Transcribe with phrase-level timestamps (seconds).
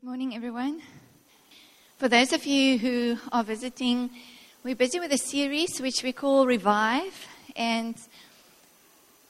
[0.00, 0.80] Good morning, everyone.
[1.98, 4.08] For those of you who are visiting,
[4.64, 7.94] we're busy with a series which we call Revive, and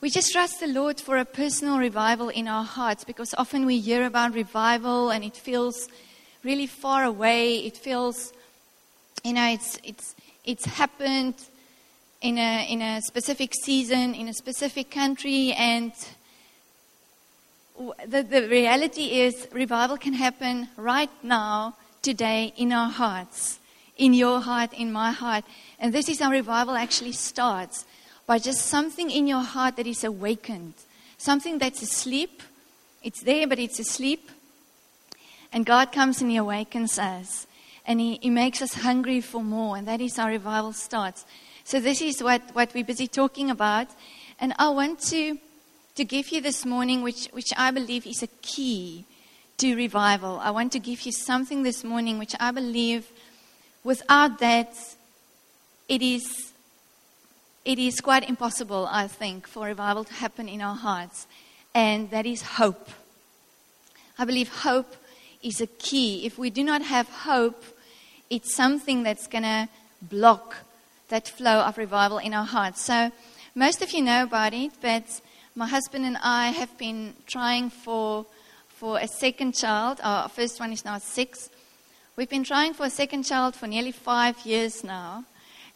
[0.01, 3.81] we just trust the Lord for a personal revival in our hearts because often we
[3.81, 5.89] hear about revival and it feels
[6.45, 7.57] really far away.
[7.57, 8.33] It feels,
[9.25, 10.15] you know, it's, it's,
[10.45, 11.35] it's happened
[12.23, 15.93] in a, in a specific season, in a specific country, and
[18.07, 23.59] the, the reality is revival can happen right now, today, in our hearts,
[23.97, 25.45] in your heart, in my heart.
[25.79, 27.87] And this is how revival actually starts
[28.27, 30.75] by just something in your heart that is awakened,
[31.17, 32.43] something that's asleep.
[33.03, 34.31] It's there, but it's asleep.
[35.53, 37.47] And God comes and He awakens us.
[37.87, 39.77] And he, he makes us hungry for more.
[39.77, 41.25] And that is how revival starts.
[41.65, 43.89] So, this is what, what we're busy talking about.
[44.39, 45.39] And I want to
[46.01, 49.05] to give you this morning, which, which I believe is a key
[49.59, 50.41] to revival.
[50.43, 53.07] I want to give you something this morning which I believe
[53.85, 54.73] without that,
[55.91, 56.55] it is,
[57.67, 61.27] it is quite impossible, I think, for revival to happen in our hearts.
[61.75, 62.89] And that is hope.
[64.19, 64.97] I believe hope
[65.43, 66.25] is a key.
[66.25, 67.63] If we do not have hope,
[68.31, 69.69] it's something that's going to
[70.01, 70.57] block
[71.11, 72.81] that flow of revival in our hearts.
[72.81, 73.13] So,
[73.55, 75.05] most of you know about it, but
[75.61, 78.25] my husband and I have been trying for,
[78.69, 80.01] for a second child.
[80.03, 81.51] Our first one is now six.
[82.17, 85.27] We've been trying for a second child for nearly five years now.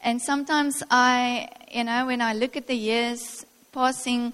[0.01, 4.33] And sometimes I, you know, when I look at the years passing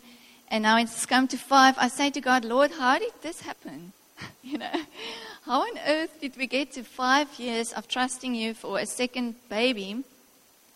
[0.53, 3.93] and now it's come to five, I say to God, Lord, how did this happen?
[4.45, 4.81] you know,
[5.47, 9.35] how on earth did we get to five years of trusting you for a second
[9.49, 10.05] baby?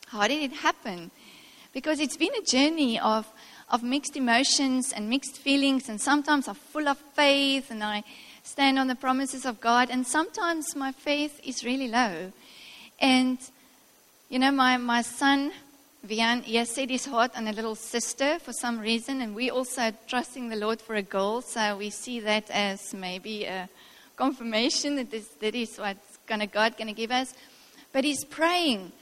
[0.09, 1.13] How did it happen?
[1.73, 3.25] Because it's been a journey of
[3.71, 8.05] of mixed emotions and mixed feelings, and sometimes I'm full of faith and I
[8.43, 12.33] stand on the promises of God, and sometimes my faith is really low.
[13.01, 13.39] And,
[14.29, 15.51] you know, my, my son,
[16.07, 19.51] Vian, he has set his heart on a little sister for some reason, and we
[19.51, 23.69] also trusting the Lord for a girl, so we see that as maybe a
[24.17, 25.97] confirmation that this, that is what
[26.27, 27.35] gonna, God going to give us.
[27.93, 28.93] But he's praying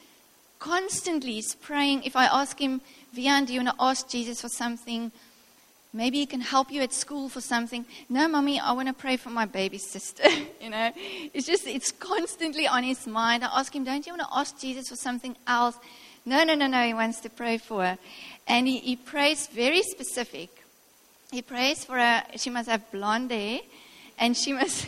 [0.59, 1.35] constantly.
[1.35, 2.05] He's praying.
[2.05, 2.81] If I ask him,
[3.15, 5.13] Vian, do you want to ask Jesus for something?
[5.93, 7.85] Maybe he can help you at school for something.
[8.09, 10.27] No, mommy, I want to pray for my baby sister.
[10.61, 10.91] you know,
[11.35, 13.45] it's just, it's constantly on his mind.
[13.45, 15.77] I ask him, don't you want to ask Jesus for something else?
[16.25, 17.99] No, no, no, no, he wants to pray for her.
[18.49, 20.49] And he, he prays very specific.
[21.31, 23.61] He prays for her, she must have blonde hair,
[24.19, 24.87] and she must,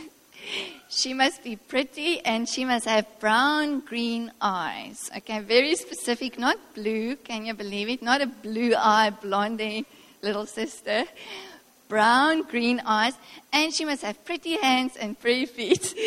[0.89, 5.09] she must be pretty and she must have brown green eyes.
[5.17, 8.01] Okay, very specific, not blue, can you believe it?
[8.01, 9.83] Not a blue eye, blondie eh,
[10.21, 11.05] little sister.
[11.87, 13.13] Brown green eyes,
[13.53, 15.93] and she must have pretty hands and pretty feet.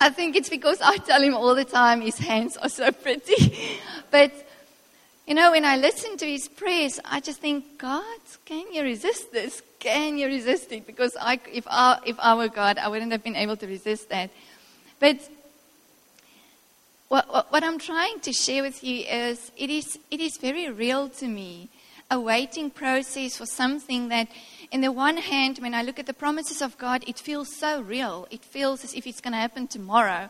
[0.00, 3.78] I think it's because I tell him all the time his hands are so pretty.
[4.10, 4.32] but
[5.30, 9.30] you know, when I listen to his prayers, I just think, God, can you resist
[9.30, 9.62] this?
[9.78, 10.88] Can you resist it?
[10.88, 14.08] Because I, if, I, if I were God, I wouldn't have been able to resist
[14.08, 14.30] that.
[14.98, 15.20] But
[17.06, 20.68] what, what, what I'm trying to share with you is it, is it is very
[20.68, 21.68] real to me,
[22.10, 24.26] a waiting process for something that,
[24.72, 27.80] in the one hand, when I look at the promises of God, it feels so
[27.80, 28.26] real.
[28.32, 30.28] It feels as if it's going to happen tomorrow.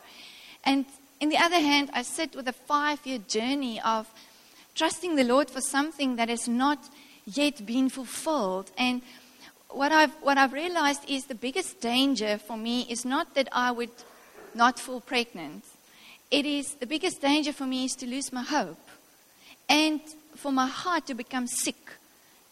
[0.63, 0.85] And
[1.21, 4.07] in the other hand, I sit with a five year journey of
[4.81, 6.79] trusting the Lord for something that has not
[7.27, 8.71] yet been fulfilled.
[8.79, 9.03] And
[9.69, 13.73] what I've, what I've realized is the biggest danger for me is not that I
[13.73, 13.91] would
[14.55, 15.65] not fall pregnant.
[16.31, 18.81] It is the biggest danger for me is to lose my hope
[19.69, 20.01] and
[20.35, 21.93] for my heart to become sick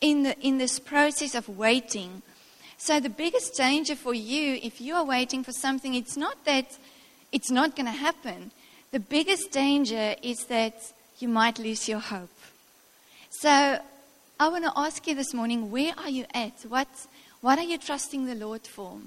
[0.02, 2.20] in, the, in this process of waiting.
[2.76, 6.76] So, the biggest danger for you, if you are waiting for something, it's not that
[7.32, 8.50] it's not going to happen.
[8.90, 10.74] The biggest danger is that
[11.18, 12.30] you might lose your hope.
[13.30, 13.78] So
[14.40, 16.64] I want to ask you this morning where are you at?
[16.68, 16.88] What,
[17.40, 18.98] what are you trusting the Lord for?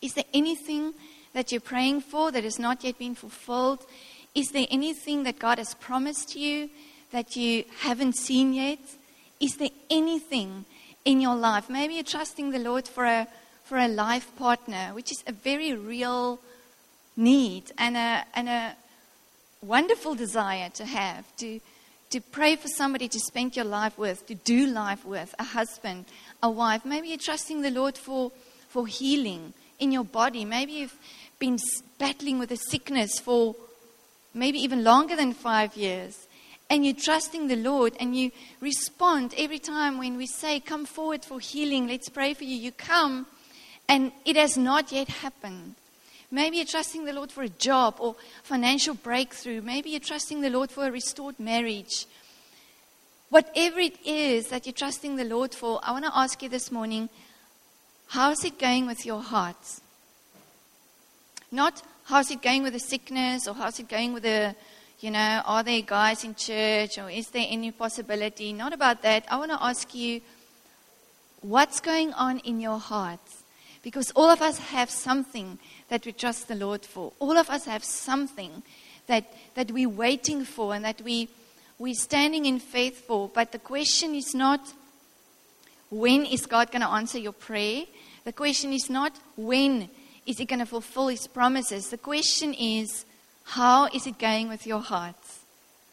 [0.00, 0.94] Is there anything
[1.32, 3.84] that you're praying for that has not yet been fulfilled?
[4.34, 6.70] Is there anything that God has promised you
[7.10, 8.78] that you haven't seen yet?
[9.40, 10.64] Is there anything
[11.04, 11.68] in your life?
[11.68, 13.26] Maybe you're trusting the Lord for a,
[13.64, 16.38] for a life partner, which is a very real
[17.16, 18.76] need and a, and a
[19.62, 21.60] wonderful desire to have, to,
[22.10, 26.04] to pray for somebody to spend your life with, to do life with, a husband,
[26.42, 26.84] a wife.
[26.84, 28.32] Maybe you're trusting the Lord for,
[28.68, 30.44] for healing in your body.
[30.44, 30.98] Maybe you've
[31.38, 31.58] been
[31.98, 33.56] battling with a sickness for
[34.34, 36.26] maybe even longer than five years.
[36.70, 38.30] And you're trusting the Lord and you
[38.60, 42.56] respond every time when we say, Come forward for healing, let's pray for you.
[42.56, 43.26] You come
[43.88, 45.74] and it has not yet happened.
[46.32, 49.60] Maybe you're trusting the Lord for a job or financial breakthrough.
[49.60, 52.06] Maybe you're trusting the Lord for a restored marriage.
[53.28, 56.72] Whatever it is that you're trusting the Lord for, I want to ask you this
[56.72, 57.10] morning
[58.08, 59.80] how's it going with your heart?
[61.50, 64.56] Not how's it going with the sickness or how's it going with the,
[65.00, 68.54] you know, are there guys in church or is there any possibility?
[68.54, 69.26] Not about that.
[69.30, 70.22] I want to ask you
[71.42, 73.20] what's going on in your heart?
[73.82, 75.58] Because all of us have something
[75.92, 77.12] that we trust the Lord for.
[77.18, 78.62] All of us have something
[79.08, 81.28] that, that we're waiting for and that we,
[81.78, 83.28] we're standing in faith for.
[83.28, 84.72] But the question is not
[85.90, 87.84] when is God going to answer your prayer?
[88.24, 89.90] The question is not when
[90.24, 91.90] is He going to fulfill His promises.
[91.90, 93.04] The question is
[93.44, 95.22] how is it going with your heart?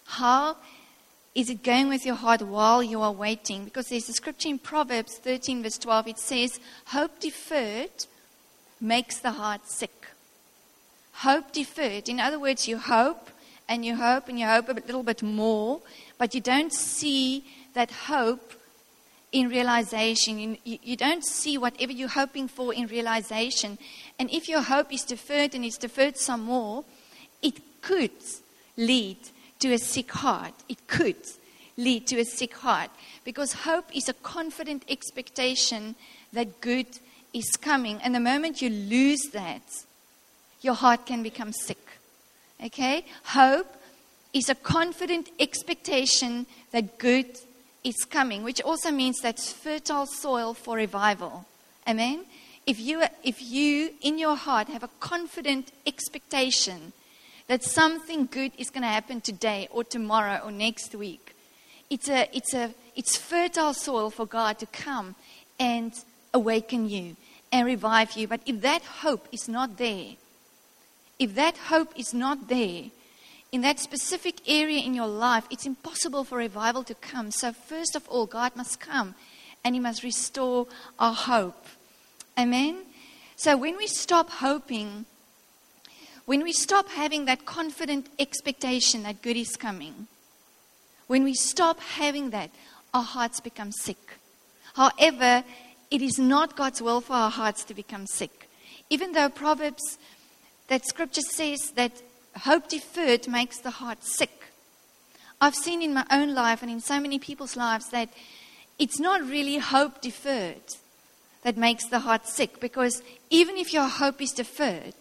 [0.06, 0.56] How
[1.36, 3.66] is it going with your heart while you are waiting?
[3.66, 6.08] Because there's a scripture in Proverbs 13, verse 12.
[6.08, 8.06] It says, Hope deferred
[8.82, 10.08] makes the heart sick.
[11.14, 12.08] Hope deferred.
[12.08, 13.30] In other words, you hope
[13.68, 15.82] and you hope and you hope a little bit more,
[16.18, 17.44] but you don't see
[17.74, 18.54] that hope
[19.32, 20.58] in realization.
[20.64, 23.78] You, don't see whatever you're hoping for in realization.
[24.18, 26.84] And if your hope is deferred and is deferred some more,
[27.42, 28.12] it could
[28.76, 29.18] lead
[29.60, 30.54] to a sick heart.
[30.68, 31.18] It could
[31.78, 32.90] lead to a sick heart
[33.24, 35.96] because hope is a confident expectation
[36.34, 36.88] that good
[37.34, 38.00] is coming.
[38.02, 39.62] And the moment you lose that,
[40.62, 41.78] your heart can become sick.
[42.64, 43.06] Okay?
[43.24, 43.68] Hope
[44.34, 47.38] is a confident expectation that good
[47.84, 51.46] is coming, which also means that's fertile soil for revival.
[51.88, 52.26] Amen?
[52.66, 56.94] If you, if you, in your heart, have a confident expectation
[57.48, 61.36] that something good is going to happen today or tomorrow or next week,
[61.90, 65.16] it's, a, it's, a, it's fertile soil for God to come
[65.60, 65.94] and
[66.34, 67.16] awaken you
[67.52, 68.28] and revive you.
[68.28, 70.14] But if that hope is not there,
[71.18, 72.86] if that hope is not there,
[73.52, 77.32] in that specific area in your life, it's impossible for revival to come.
[77.32, 79.16] So, first of all, God must come
[79.66, 80.68] and He must restore
[81.00, 81.66] our hope.
[82.38, 82.84] Amen?
[83.36, 85.06] So, when we stop hoping,
[86.26, 90.08] when we stop having that confident expectation that good is coming,
[91.08, 92.52] when we stop having that,
[92.94, 94.20] our hearts become sick.
[94.76, 95.44] However,
[95.92, 98.50] it is not God's will for our hearts to become sick.
[98.90, 99.98] Even though Proverbs,
[100.68, 101.92] that scripture says that
[102.38, 104.32] hope deferred makes the heart sick.
[105.42, 108.10] I've seen in my own life and in so many people's lives that
[108.78, 110.76] it's not really hope deferred
[111.44, 114.94] that makes the heart sick because even if your hope is deferred,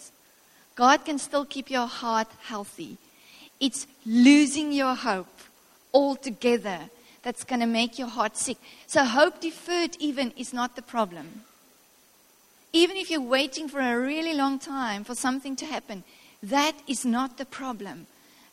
[0.74, 2.96] God can still keep your heart healthy.
[3.60, 5.40] It's losing your hope
[5.92, 6.90] altogether
[7.22, 8.58] that's going to make your heart sick.
[8.86, 11.44] So, hope deferred, even, is not the problem.
[12.72, 16.04] Even if you're waiting for a really long time for something to happen,
[16.42, 18.06] that is not the problem.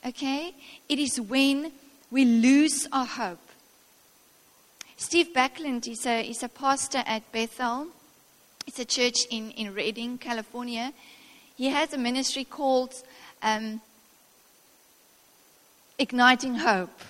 [0.05, 0.53] Okay?
[0.89, 1.71] It is when
[2.09, 3.39] we lose our hope.
[4.97, 7.87] Steve Backlund is a, is a pastor at Bethel.
[8.65, 10.93] It's a church in, in Redding, California.
[11.57, 12.93] He has a ministry called
[13.43, 13.81] um,
[15.99, 17.01] Igniting Hope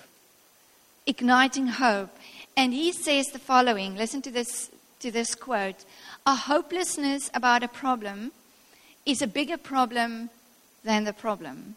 [1.06, 2.10] igniting hope.
[2.56, 4.70] And he says the following listen to this,
[5.00, 5.84] to this quote
[6.26, 8.32] A hopelessness about a problem
[9.04, 10.30] is a bigger problem
[10.84, 11.76] than the problem.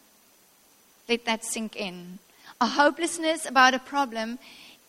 [1.07, 2.19] Let that sink in.
[2.61, 4.39] A hopelessness about a problem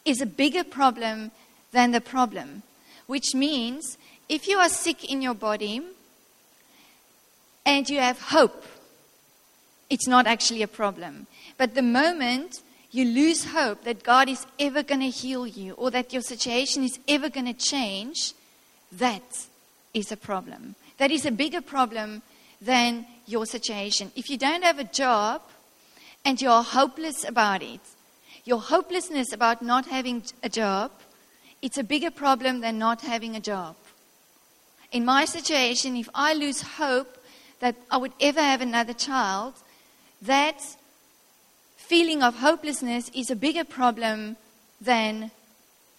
[0.05, 1.31] is a bigger problem
[1.73, 2.63] than the problem,
[3.07, 3.97] which means
[4.29, 5.83] if you are sick in your body
[7.65, 8.65] and you have hope,
[9.89, 11.27] it's not actually a problem.
[11.57, 15.91] But the moment you lose hope that God is ever going to heal you or
[15.91, 18.35] that your situation is ever going to change,
[18.93, 19.47] that
[19.95, 20.75] is a problem.
[20.99, 22.23] That is a bigger problem
[22.61, 24.11] than your situation.
[24.17, 25.43] If you don't have a job
[26.25, 27.81] and you're hopeless about it,
[28.45, 30.91] your hopelessness about not having a job,
[31.63, 33.77] it's a bigger problem than not having a job.
[34.93, 37.17] In my situation, if I lose hope
[37.61, 39.55] that I would ever have another child,
[40.23, 40.61] that
[41.91, 44.37] feeling of hopelessness is a bigger problem
[44.81, 45.29] than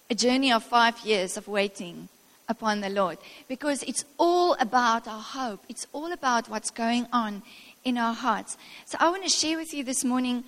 [0.10, 2.08] a journey of five years of waiting
[2.48, 3.18] upon the Lord.
[3.50, 7.42] Because it's all about our hope, it's all about what's going on
[7.84, 8.56] in our hearts.
[8.86, 10.46] So I want to share with you this morning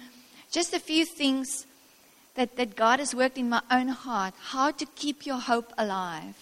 [0.49, 1.65] just a few things
[2.35, 6.37] that, that God has worked in my own heart how to keep your hope alive,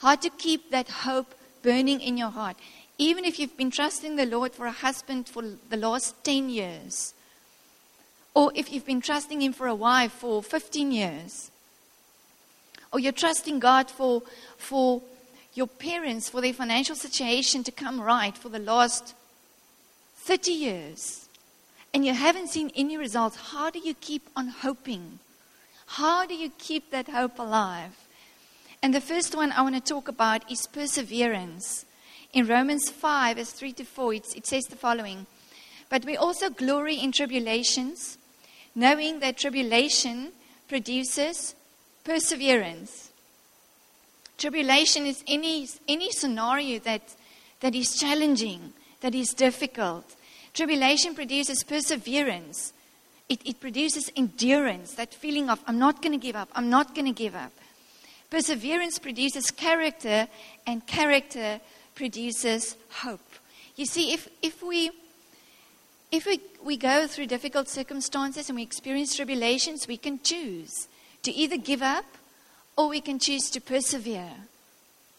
[0.00, 2.56] how to keep that hope burning in your heart.
[2.98, 7.14] Even if you've been trusting the Lord for a husband for the last 10 years,
[8.36, 11.50] or if you've been trusting Him for a wife for 15 years,
[12.92, 14.22] or you're trusting God for,
[14.58, 15.00] for
[15.54, 19.14] your parents for their financial situation to come right for the last
[20.18, 21.28] 30 years
[21.94, 25.18] and you haven't seen any results, how do you keep on hoping?
[25.86, 28.06] How do you keep that hope alive?
[28.82, 31.86] And the first one I want to talk about is perseverance.
[32.34, 35.24] In Romans 5, verse 3 to 4, it says the following
[35.88, 38.18] But we also glory in tribulations,
[38.76, 40.30] knowing that tribulation
[40.68, 41.54] produces
[42.04, 43.10] perseverance.
[44.38, 47.02] Tribulation is any, any scenario that,
[47.60, 50.14] that is challenging, that is difficult.
[50.52, 52.74] Tribulation produces perseverance.
[53.28, 56.94] It, it produces endurance, that feeling of, I'm not going to give up, I'm not
[56.94, 57.52] going to give up.
[58.30, 60.28] Perseverance produces character,
[60.66, 61.60] and character
[61.94, 63.20] produces hope.
[63.76, 64.90] You see, if, if we
[66.12, 70.88] if we, we go through difficult circumstances and we experience tribulations, we can choose
[71.22, 72.04] to either give up
[72.76, 74.30] or we can choose to persevere.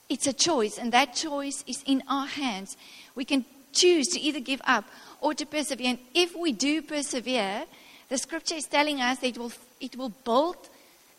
[0.10, 2.77] It's a choice, and that choice is in our hands.
[3.15, 4.86] We can choose to either give up
[5.20, 5.89] or to persevere.
[5.89, 7.65] And if we do persevere,
[8.10, 9.51] the scripture is telling us that it will,
[9.82, 10.70] it will build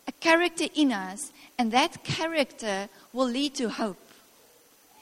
[0.07, 3.99] a character in us, and that character will lead to hope.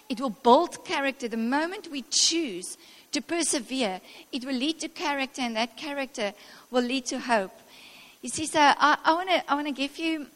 [0.09, 1.27] It will build character.
[1.27, 2.77] The moment we choose
[3.11, 6.33] to persevere, it will lead to character, and that character
[6.71, 7.57] will lead to hope.
[8.21, 10.27] You see, so I, I want to give you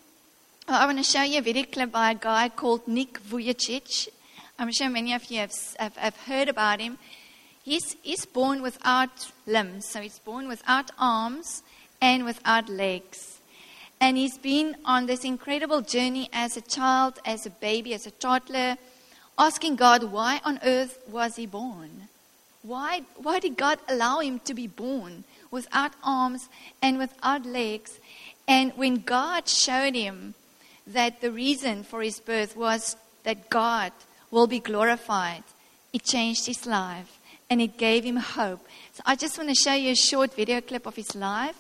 [0.67, 4.07] I want to show you a video clip by a guy called Nick Vujicic.
[4.57, 6.97] I'm sure many of you have, have, have, heard about him.
[7.63, 11.63] He's, he's born without limbs, so he's born without arms
[11.99, 13.39] and without legs.
[13.99, 18.11] And he's been on this incredible journey as a child, as a baby, as a
[18.11, 18.77] toddler,
[19.37, 22.07] asking God, why on earth was he born?
[22.63, 26.47] Why, why did God allow him to be born without arms
[26.81, 27.99] and without legs?
[28.47, 30.35] And when God showed him
[30.85, 33.91] that the reason for his birth was that God
[34.29, 35.43] will be glorified.
[35.93, 38.65] It changed his life and it gave him hope.
[38.93, 41.57] So I just want to show you a short video clip of his life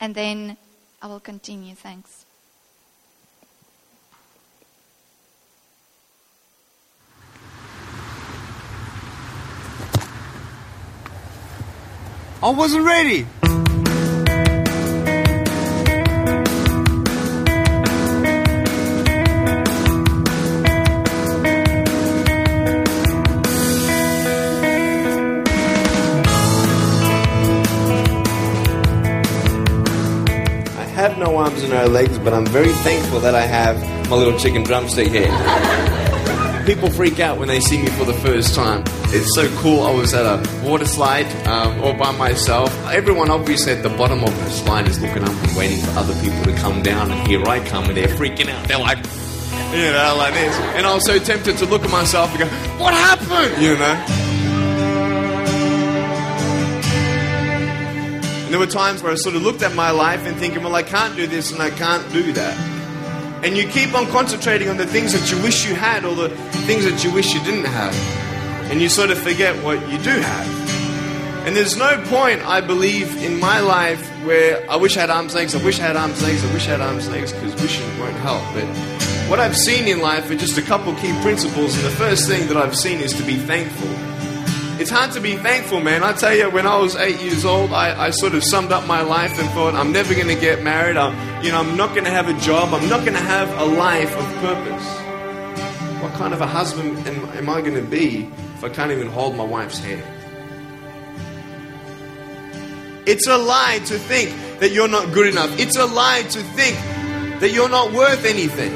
[0.00, 0.56] and then
[1.02, 1.74] I will continue.
[1.74, 2.23] Thanks.
[12.44, 13.26] I wasn't ready.
[30.76, 34.16] I have no arms and no legs, but I'm very thankful that I have my
[34.16, 36.03] little chicken drumstick here.
[36.66, 38.82] People freak out when they see me for the first time.
[39.08, 39.82] It's so cool.
[39.82, 42.74] I was at a water slide um, all by myself.
[42.86, 46.14] Everyone, obviously, at the bottom of the slide is looking up and waiting for other
[46.22, 47.12] people to come down.
[47.12, 48.66] And here I come, and they're freaking out.
[48.66, 50.56] They're like, you know, like this.
[50.74, 52.46] And I was so tempted to look at myself and go,
[52.82, 53.62] What happened?
[53.62, 54.04] You know?
[58.44, 60.74] And there were times where I sort of looked at my life and thinking, well,
[60.74, 62.73] I can't do this and I can't do that.
[63.44, 66.30] And you keep on concentrating on the things that you wish you had or the
[66.66, 67.94] things that you wish you didn't have.
[68.70, 71.46] And you sort of forget what you do have.
[71.46, 75.34] And there's no point, I believe, in my life where I wish I had arms
[75.34, 77.86] legs, I wish I had arms legs, I wish I had arms legs, because wishing
[77.98, 78.42] won't help.
[78.54, 78.64] But
[79.28, 81.76] what I've seen in life are just a couple key principles.
[81.76, 83.90] And the first thing that I've seen is to be thankful.
[84.80, 86.02] It's hard to be thankful, man.
[86.02, 88.86] I tell you, when I was eight years old, I, I sort of summed up
[88.86, 90.96] my life and thought, I'm never going to get married.
[90.96, 92.72] I'm, you know, I'm not going to have a job.
[92.72, 94.86] I'm not going to have a life of purpose.
[96.02, 99.08] What kind of a husband am, am I going to be if I can't even
[99.08, 100.02] hold my wife's hand?
[103.06, 105.60] It's a lie to think that you're not good enough.
[105.60, 106.78] It's a lie to think
[107.40, 108.72] that you're not worth anything.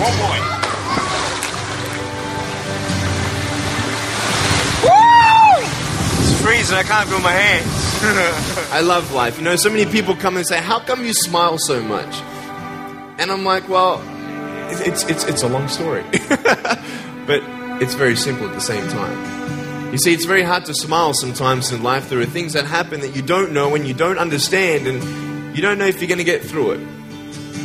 [0.00, 0.57] Oh, One point.
[6.48, 6.76] Freezing.
[6.76, 7.66] I can't feel my hands.
[8.72, 9.38] I love life.
[9.38, 12.14] You know, so many people come and say, "How come you smile so much?"
[13.18, 14.02] And I'm like, "Well,
[14.70, 16.02] it's it's it's a long story,
[17.26, 17.42] but
[17.82, 21.70] it's very simple at the same time." You see, it's very hard to smile sometimes
[21.72, 22.08] in life.
[22.08, 25.62] There are things that happen that you don't know and you don't understand, and you
[25.62, 26.80] don't know if you're going to get through it.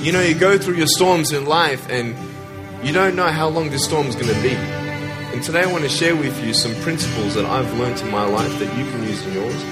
[0.02, 2.16] You know, you go through your storms in life and
[2.86, 4.83] you don't know how long this storm is going to be.
[5.34, 8.24] And today I want to share with you some principles that I've learned in my
[8.24, 9.63] life that you can use in yours.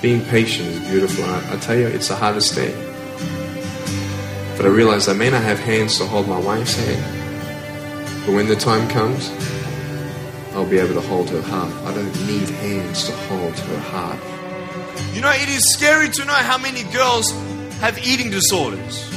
[0.00, 1.24] Being patient is beautiful.
[1.24, 2.74] I, I tell you, it's the hardest thing.
[4.56, 8.48] But I realize I may not have hands to hold my wife's hand, But when
[8.48, 9.30] the time comes,
[10.54, 11.70] I'll be able to hold her heart.
[11.84, 14.39] I don't need hands to hold her heart.
[15.14, 17.30] You know, it is scary to know how many girls
[17.80, 19.08] have eating disorders.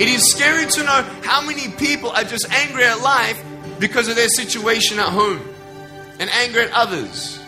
[0.00, 3.42] It is scary to know how many people are just angry at life
[3.78, 5.40] because of their situation at home
[6.18, 7.38] and angry at others.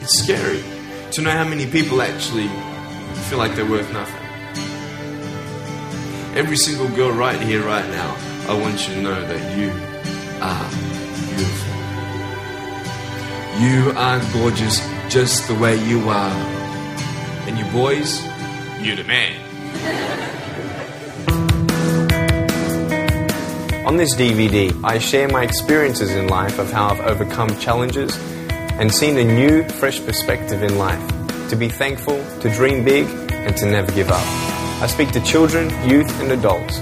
[0.00, 0.62] It's scary
[1.12, 2.48] to know how many people actually
[3.28, 4.16] feel like they're worth nothing.
[6.36, 8.16] Every single girl right here, right now,
[8.48, 9.70] I want you to know that you
[10.40, 11.69] are beautiful.
[13.60, 16.32] You are gorgeous just the way you are.
[17.46, 18.24] And you boys,
[18.80, 19.36] you're the man.
[23.86, 28.16] On this DVD, I share my experiences in life of how I've overcome challenges
[28.48, 31.06] and seen a new, fresh perspective in life.
[31.50, 34.26] To be thankful, to dream big, and to never give up.
[34.80, 36.78] I speak to children, youth, and adults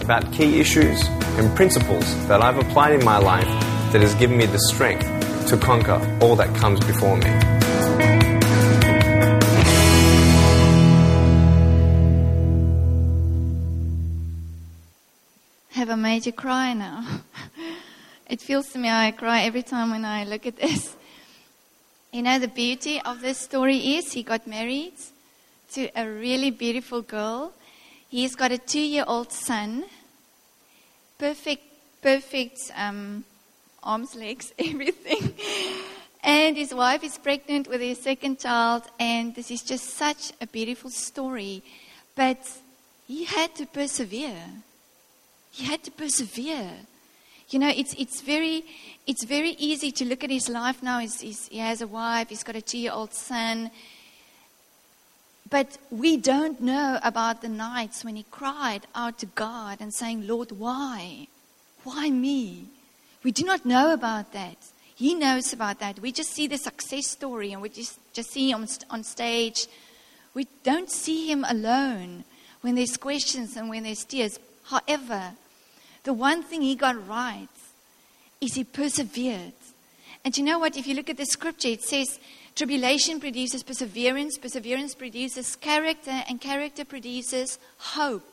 [0.00, 3.44] about key issues and principles that I've applied in my life
[3.92, 7.26] that has given me the strength to conquer all that comes before me.
[15.70, 17.04] Have I made you cry now?
[18.28, 20.94] it feels to me I cry every time when I look at this.
[22.12, 24.94] You know, the beauty of this story is he got married
[25.72, 27.52] to a really beautiful girl.
[28.08, 29.84] He's got a two year old son.
[31.18, 31.62] Perfect,
[32.02, 33.24] perfect um,
[33.82, 35.34] arms, legs, everything.
[36.22, 38.84] and his wife is pregnant with his second child.
[38.98, 41.62] And this is just such a beautiful story.
[42.14, 42.38] But
[43.06, 44.44] he had to persevere.
[45.50, 46.70] He had to persevere.
[47.50, 48.64] You know, it's, it's, very,
[49.06, 51.00] it's very easy to look at his life now.
[51.00, 53.70] He's, he's, he has a wife, he's got a two year old son.
[55.50, 60.26] But we don't know about the nights when he cried out to God and saying,
[60.26, 61.26] Lord, why?
[61.84, 62.68] Why me?
[63.22, 64.56] We do not know about that.
[64.94, 66.00] He knows about that.
[66.00, 69.66] We just see the success story and we just, just see him on stage.
[70.34, 72.24] We don't see him alone
[72.60, 74.38] when there's questions and when there's tears.
[74.64, 75.32] However,
[76.04, 77.48] the one thing he got right
[78.40, 79.52] is he persevered.
[80.24, 80.76] And you know what?
[80.76, 82.18] If you look at the scripture, it says
[82.54, 88.31] tribulation produces perseverance, perseverance produces character, and character produces hope.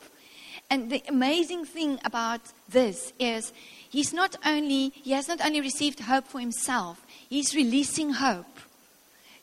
[0.70, 3.52] And the amazing thing about this is
[3.88, 8.60] he's not only he has not only received hope for himself, he's releasing hope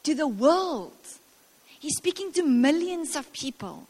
[0.04, 0.94] to the world.
[1.80, 3.88] He's speaking to millions of people.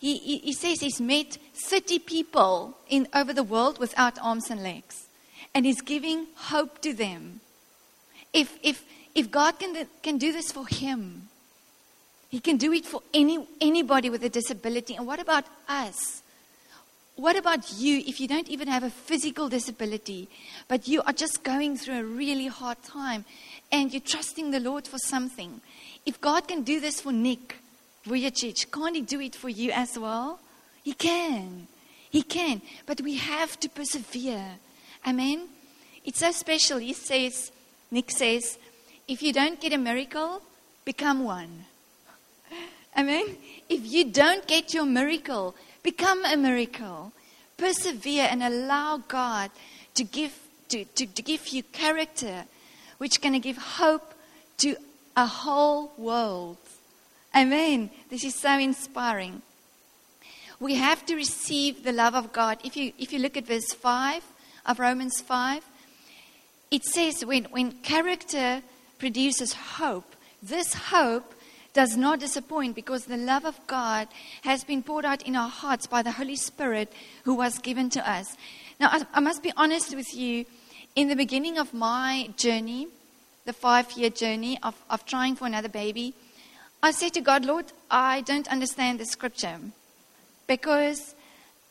[0.00, 4.62] He, he, he says he's met 30 people in, over the world without arms and
[4.62, 5.06] legs.
[5.54, 7.40] And he's giving hope to them.
[8.32, 8.84] If, if,
[9.14, 11.28] if God can, can do this for him,
[12.28, 14.96] he can do it for any, anybody with a disability.
[14.96, 16.23] And what about us?
[17.16, 20.28] What about you if you don't even have a physical disability,
[20.66, 23.24] but you are just going through a really hard time
[23.70, 25.60] and you're trusting the Lord for something?
[26.04, 27.56] If God can do this for Nick,
[28.04, 30.40] Vujicic, can't He do it for you as well?
[30.82, 31.68] He can.
[32.10, 32.60] He can.
[32.84, 34.44] But we have to persevere.
[35.06, 35.48] Amen.
[36.04, 36.78] It's so special.
[36.78, 37.52] He says,
[37.92, 38.58] Nick says,
[39.06, 40.42] if you don't get a miracle,
[40.84, 41.64] become one.
[42.96, 43.36] Amen.
[43.68, 47.12] If you don't get your miracle, become a miracle.
[47.56, 49.52] Persevere and allow God
[49.94, 50.36] to give,
[50.70, 52.46] to, to, to give you character,
[52.98, 54.14] which to give hope
[54.58, 54.74] to
[55.16, 56.56] a whole world.
[57.36, 57.90] Amen.
[58.10, 59.42] This is so inspiring.
[60.58, 62.58] We have to receive the love of God.
[62.64, 64.24] If you, if you look at verse 5
[64.66, 65.64] of Romans 5,
[66.70, 68.62] it says when, when character
[68.98, 71.33] produces hope, this hope
[71.74, 74.08] does not disappoint because the love of God
[74.42, 76.90] has been poured out in our hearts by the Holy Spirit
[77.24, 78.36] who was given to us.
[78.80, 80.46] Now, I, must be honest with you.
[80.94, 82.86] In the beginning of my journey,
[83.44, 86.14] the five year journey of, of trying for another baby,
[86.80, 89.58] I said to God, Lord, I don't understand the scripture
[90.46, 91.16] because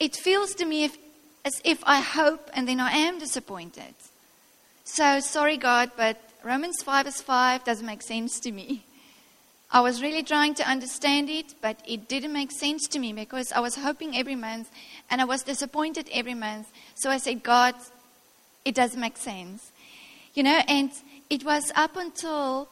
[0.02, 0.98] it feels to me if,
[1.46, 3.94] as if I hope and then I am disappointed.
[4.84, 8.84] So, sorry, God, but Romans 5 is 5 doesn't make sense to me.
[9.74, 13.52] I was really trying to understand it, but it didn't make sense to me because
[13.52, 14.70] I was hoping every month
[15.10, 16.72] and I was disappointed every month.
[16.94, 17.74] So I said, God,
[18.66, 19.72] it doesn't make sense.
[20.36, 20.92] You know, and
[21.28, 22.70] it was up until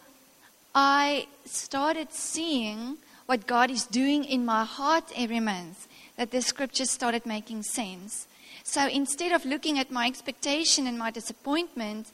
[0.75, 5.87] I started seeing what God is doing in my heart every month,
[6.17, 8.27] that the scriptures started making sense.
[8.63, 12.11] So instead of looking at my expectation and my disappointment,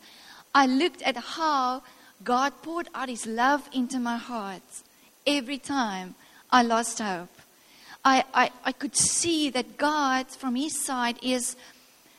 [0.55, 1.83] I looked at how
[2.23, 4.63] God poured out His love into my heart
[5.25, 6.15] every time
[6.51, 7.29] I lost hope.
[8.03, 11.55] I, I, I could see that God, from His side, is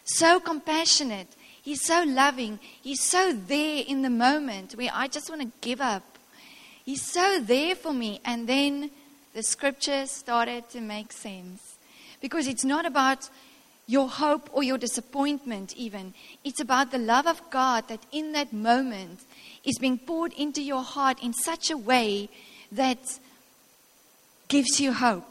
[0.04, 1.28] so compassionate.
[1.62, 2.58] He's so loving.
[2.82, 6.18] He's so there in the moment where I just want to give up.
[6.84, 8.20] He's so there for me.
[8.24, 8.90] And then
[9.34, 11.76] the scripture started to make sense.
[12.20, 13.28] Because it's not about
[13.88, 16.12] your hope or your disappointment, even.
[16.44, 19.20] It's about the love of God that in that moment
[19.64, 22.28] is being poured into your heart in such a way
[22.70, 23.18] that
[24.48, 25.24] gives you hope.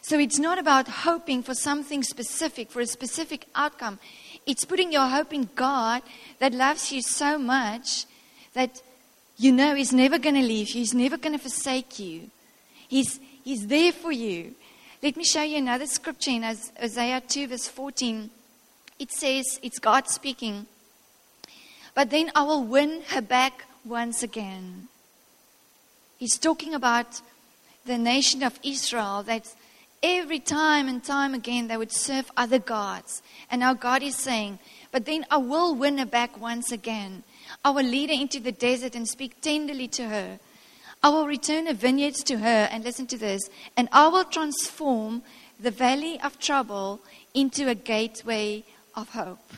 [0.00, 3.98] So it's not about hoping for something specific, for a specific outcome.
[4.46, 6.02] It's putting your hope in God
[6.38, 8.06] that loves you so much
[8.54, 8.80] that
[9.36, 12.30] you know He's never going to leave you, He's never going to forsake you.
[12.88, 14.54] He's, he's there for you.
[15.02, 18.28] Let me show you another scripture in Isaiah 2, verse 14.
[18.98, 20.66] It says, it's God speaking.
[21.94, 24.88] But then I will win her back once again.
[26.18, 27.22] He's talking about
[27.86, 29.54] the nation of Israel that
[30.02, 33.22] every time and time again they would serve other gods.
[33.50, 34.58] And now God is saying,
[34.92, 37.22] But then I will win her back once again.
[37.64, 40.38] I will lead her into the desert and speak tenderly to her.
[41.02, 45.22] I will return her vineyards to her, and listen to this, and I will transform
[45.58, 47.00] the valley of trouble
[47.32, 49.54] into a gateway of hope.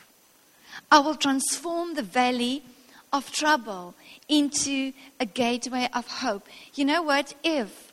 [0.89, 2.63] I will transform the valley
[3.11, 3.93] of trouble
[4.29, 6.47] into a gateway of hope.
[6.75, 7.33] You know what?
[7.43, 7.91] If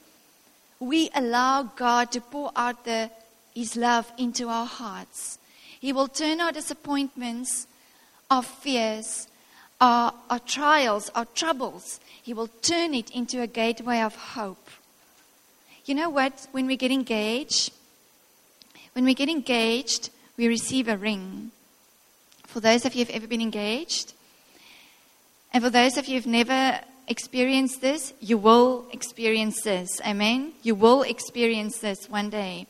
[0.78, 3.10] we allow God to pour out the,
[3.54, 5.38] His love into our hearts,
[5.80, 7.66] He will turn our disappointments,
[8.30, 9.26] our fears,
[9.80, 14.68] our, our trials, our troubles, He will turn it into a gateway of hope.
[15.84, 16.46] You know what?
[16.52, 17.72] When we get engaged,
[18.92, 21.50] when we get engaged, we receive a ring.
[22.46, 24.12] For those of you who've ever been engaged,
[25.52, 30.00] and for those of you who've never experienced this, you will experience this.
[30.06, 30.52] Amen?
[30.62, 32.66] You will experience this one day.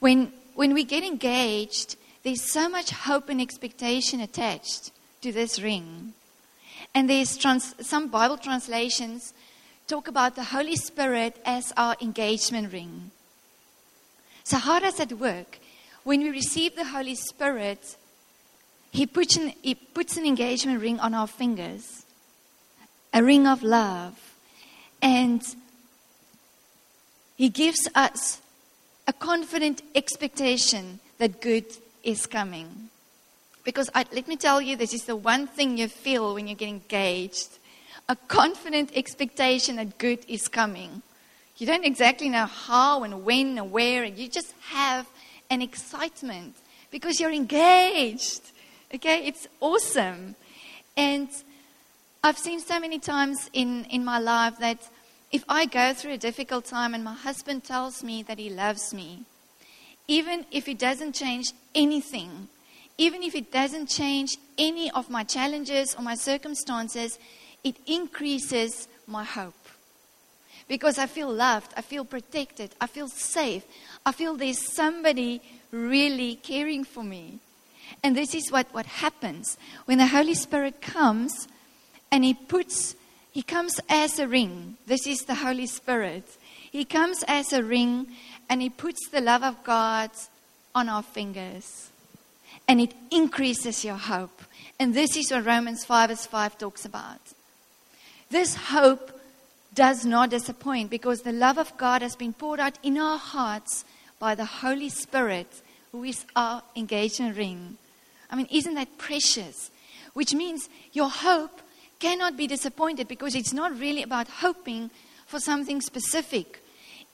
[0.00, 4.90] When, when we get engaged, there's so much hope and expectation attached
[5.24, 6.12] to this ring.
[6.94, 9.32] And there's trans- some Bible translations
[9.88, 13.10] talk about the Holy Spirit as our engagement ring.
[14.44, 15.58] So, how does that work?
[16.04, 17.96] When we receive the Holy Spirit,
[18.92, 22.04] he puts, an, he puts an engagement ring on our fingers,
[23.12, 24.14] a ring of love.
[25.00, 25.42] And
[27.36, 28.40] He gives us
[29.06, 31.66] a confident expectation that good
[32.02, 32.90] is coming.
[33.64, 36.54] Because I, let me tell you, this is the one thing you feel when you
[36.54, 37.58] get engaged
[38.08, 41.02] a confident expectation that good is coming.
[41.56, 45.06] You don't exactly know how and when and where, and you just have
[45.50, 46.54] an excitement
[46.90, 48.42] because you're engaged.
[48.94, 50.34] Okay, it's awesome.
[50.96, 51.28] And
[52.22, 54.78] I've seen so many times in, in my life that
[55.32, 58.92] if I go through a difficult time and my husband tells me that he loves
[58.92, 59.22] me,
[60.06, 62.48] even if he doesn't change anything,
[62.96, 67.18] even if it doesn't change any of my challenges or my circumstances,
[67.64, 69.54] it increases my hope.
[70.68, 73.64] Because I feel loved, I feel protected, I feel safe,
[74.06, 77.40] I feel there's somebody really caring for me.
[78.02, 81.48] And this is what, what happens when the Holy Spirit comes
[82.10, 82.94] and He puts,
[83.32, 84.76] He comes as a ring.
[84.86, 86.24] This is the Holy Spirit.
[86.70, 88.06] He comes as a ring
[88.48, 90.10] and He puts the love of God
[90.74, 91.90] on our fingers
[92.66, 94.42] and it increases your hope.
[94.78, 97.20] And this is what Romans 5 verse 5 talks about.
[98.30, 99.10] This hope
[99.74, 103.84] does not disappoint because the love of God has been poured out in our hearts
[104.18, 107.76] by the Holy Spirit, who is our engagement ring.
[108.30, 109.70] I mean, isn't that precious?
[110.14, 111.60] Which means your hope
[111.98, 114.90] cannot be disappointed because it's not really about hoping
[115.26, 116.60] for something specific.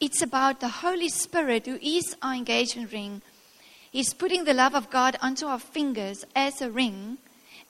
[0.01, 3.23] It's about the Holy Spirit, who is our engagement ring,
[3.91, 7.19] He's putting the love of God onto our fingers as a ring,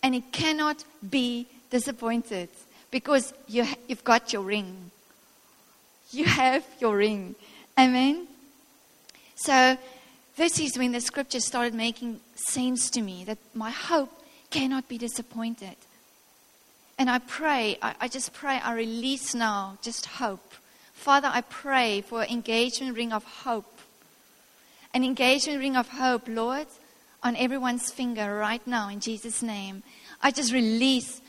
[0.03, 2.49] and it cannot be disappointed
[2.91, 4.91] because you, you've got your ring.
[6.11, 7.37] You have your ring.
[7.79, 8.27] Amen?
[9.37, 9.79] So,
[10.37, 14.11] this is when the scripture started making sense to me that my hope
[14.51, 15.77] cannot be disappointed.
[16.99, 20.55] And I pray, I, I just pray, I release now just hope.
[20.93, 23.81] Father, I pray for engagement ring of hope
[24.95, 26.67] an engagement ring of hope, Lord,
[27.23, 29.83] on everyone's finger right now in Jesus' name.
[30.23, 31.21] I just release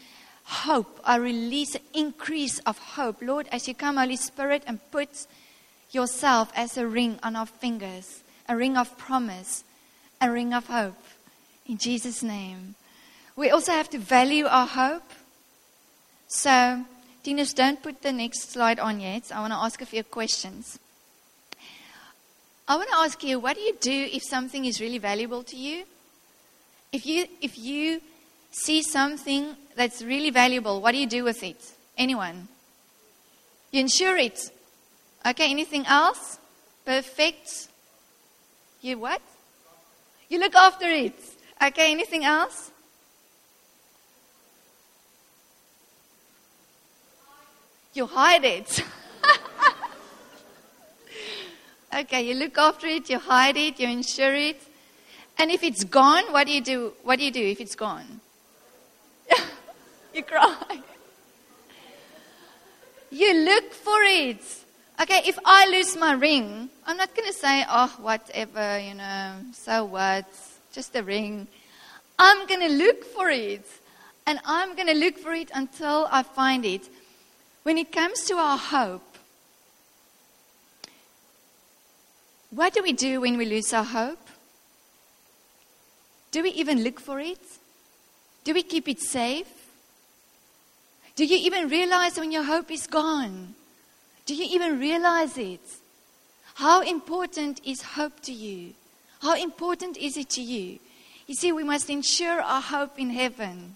[0.43, 0.99] hope.
[1.03, 3.21] I release an increase of hope.
[3.21, 5.27] Lord, as you come, Holy Spirit, and put
[5.91, 9.63] yourself as a ring on our fingers, a ring of promise,
[10.19, 10.97] a ring of hope.
[11.67, 12.75] In Jesus' name.
[13.35, 15.09] We also have to value our hope.
[16.27, 16.85] So,
[17.23, 19.31] Dinesh, don't put the next slide on yet.
[19.33, 20.79] I want to ask a few questions.
[22.71, 25.57] I want to ask you, what do you do if something is really valuable to
[25.57, 25.83] you?
[26.93, 27.99] If you, if you
[28.49, 31.61] see something that's really valuable, what do you do with it?
[31.97, 32.47] Anyone?
[33.71, 34.39] You insure it.
[35.25, 36.39] Okay, anything else?
[36.85, 37.67] Perfect.
[38.79, 39.21] You what?
[40.29, 41.19] You look after it.
[41.61, 42.71] Okay, anything else?
[47.93, 48.81] You hide it.
[51.93, 54.61] okay, you look after it, you hide it, you insure it.
[55.37, 56.93] And if it's gone, what do you do?
[57.03, 58.21] What do you do if it's gone?
[60.13, 60.81] you cry.
[63.09, 64.41] You look for it.
[65.01, 69.33] Okay, if I lose my ring, I'm not going to say, oh, whatever, you know,
[69.53, 70.25] so what,
[70.71, 71.47] just a ring.
[72.19, 73.65] I'm going to look for it.
[74.27, 76.87] And I'm going to look for it until I find it.
[77.63, 79.10] When it comes to our hope,
[82.51, 84.27] what do we do when we lose our hope?
[86.31, 87.41] Do we even look for it?
[88.43, 89.47] Do we keep it safe?
[91.15, 93.55] Do you even realize when your hope is gone?
[94.25, 95.61] Do you even realize it?
[96.55, 98.73] How important is hope to you?
[99.21, 100.79] How important is it to you?
[101.27, 103.75] You see, we must ensure our hope in heaven.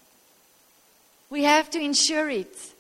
[1.30, 2.75] We have to ensure it.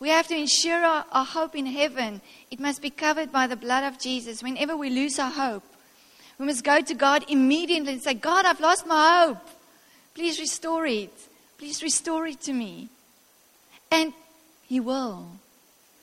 [0.00, 2.22] We have to ensure our, our, hope in heaven.
[2.50, 4.42] It must be covered by the blood of Jesus.
[4.42, 5.62] Whenever we lose our hope,
[6.38, 9.46] we must go to God immediately and say, God, I've lost my hope.
[10.14, 11.12] Please restore it.
[11.58, 12.88] Please restore it to me.
[13.92, 14.14] And
[14.66, 15.32] He will.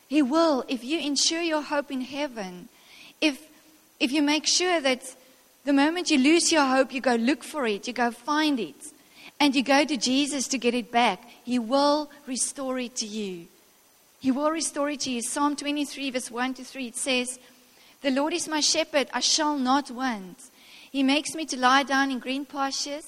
[0.07, 2.69] He will if you ensure your hope in heaven.
[3.19, 3.41] If,
[3.99, 5.15] if you make sure that
[5.65, 8.75] the moment you lose your hope, you go look for it, you go find it,
[9.39, 13.47] and you go to Jesus to get it back, He will restore it to you.
[14.27, 15.21] He will restore it to you.
[15.21, 17.39] Psalm 23, verse 1 to 3, it says,
[18.01, 20.37] The Lord is my shepherd, I shall not want.
[20.91, 23.05] He makes me to lie down in green pastures.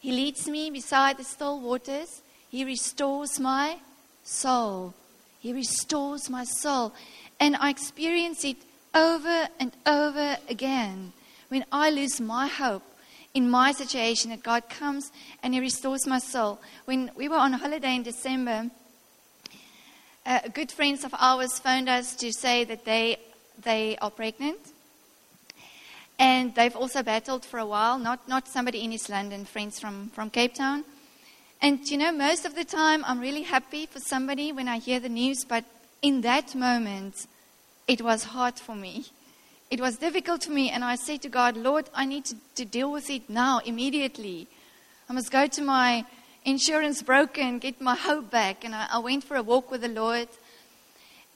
[0.00, 2.22] He leads me beside the still waters.
[2.48, 3.80] He restores my
[4.24, 4.94] soul.
[5.40, 6.94] He restores my soul.
[7.38, 8.56] And I experience it
[8.94, 11.12] over and over again.
[11.50, 12.84] When I lose my hope
[13.34, 16.62] in my situation, that God comes and He restores my soul.
[16.86, 18.70] When we were on holiday in December,
[20.24, 23.16] uh, good friends of ours phoned us to say that they,
[23.62, 24.60] they are pregnant.
[26.18, 30.10] And they've also battled for a while, not, not somebody in East London, friends from,
[30.10, 30.84] from Cape Town.
[31.60, 35.00] And you know, most of the time I'm really happy for somebody when I hear
[35.00, 35.64] the news, but
[36.00, 37.26] in that moment,
[37.88, 39.06] it was hard for me.
[39.70, 42.64] It was difficult for me, and I said to God, Lord, I need to, to
[42.64, 44.46] deal with it now, immediately.
[45.08, 46.04] I must go to my
[46.44, 48.64] insurance broken, get my hope back.
[48.64, 50.28] And I, I, went for a walk with the Lord.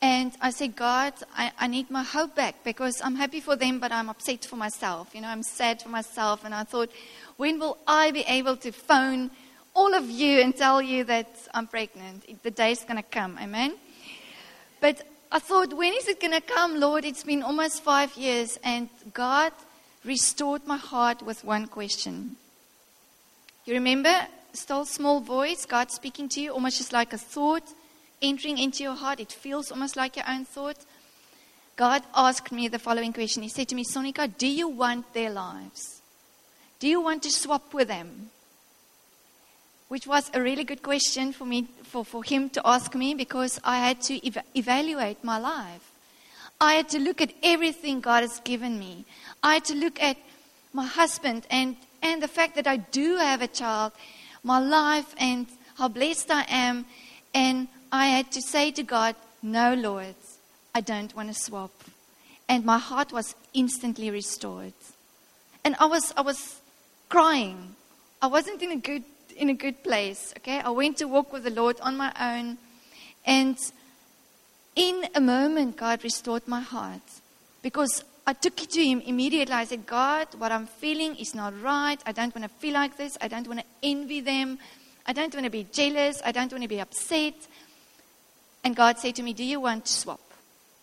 [0.03, 3.79] And I said, God, I, I need my hope back because I'm happy for them,
[3.79, 5.15] but I'm upset for myself.
[5.15, 6.45] You know, I'm sad for myself.
[6.45, 6.91] And I thought,
[7.37, 9.31] when will I be able to phone
[9.75, 12.43] all of you and tell you that I'm pregnant?
[12.43, 13.39] The day's going to come.
[13.41, 13.75] Amen?
[14.81, 17.05] But I thought, when is it going to come, Lord?
[17.05, 18.59] It's been almost five years.
[18.63, 19.53] And God
[20.05, 22.37] restored my heart with one question.
[23.65, 24.15] You remember
[24.57, 27.63] small voice, God speaking to you, almost just like a thought
[28.23, 29.21] entering into your heart.
[29.21, 30.79] It feels almost like your own thought.
[31.77, 33.43] God asked me the following question.
[33.43, 36.01] He said to me, Sonika, do you want their lives?
[36.79, 38.31] Do you want to swap with them?
[39.89, 43.61] Which was a really good question for me, for, for him to ask me because
[43.63, 45.93] I had to ev- evaluate my life.
[46.61, 49.05] I had to look at everything God has given me.
[49.43, 50.17] I had to look at
[50.73, 53.93] my husband and, and the fact that I do have a child
[54.47, 56.87] my life and how blessed I am.
[57.35, 60.15] And I had to say to God, No, Lord,
[60.75, 61.73] I don't want to swap.
[62.49, 64.73] And my heart was instantly restored.
[65.65, 66.61] And I was, I was
[67.09, 67.75] crying.
[68.23, 69.05] I wasn't in a good
[69.37, 70.33] in a good place.
[70.39, 72.57] Okay, I went to walk with the Lord on my own,
[73.27, 73.59] and
[74.75, 77.03] in a moment, God restored my heart
[77.63, 79.55] because I took it to him immediately.
[79.55, 82.01] I said, God, what I'm feeling is not right.
[82.05, 83.17] I don't want to feel like this.
[83.21, 84.59] I don't want to envy them.
[85.07, 86.21] I don't want to be jealous.
[86.25, 87.35] I don't want to be upset.
[88.65, 90.21] And God said to me, Do you want to swap?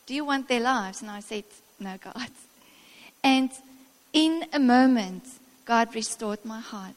[0.06, 1.02] Do you want their lives?
[1.02, 1.44] And I said,
[1.80, 2.30] No, God.
[3.26, 3.52] And
[4.14, 5.24] in a moment,
[5.66, 6.96] God restored my heart.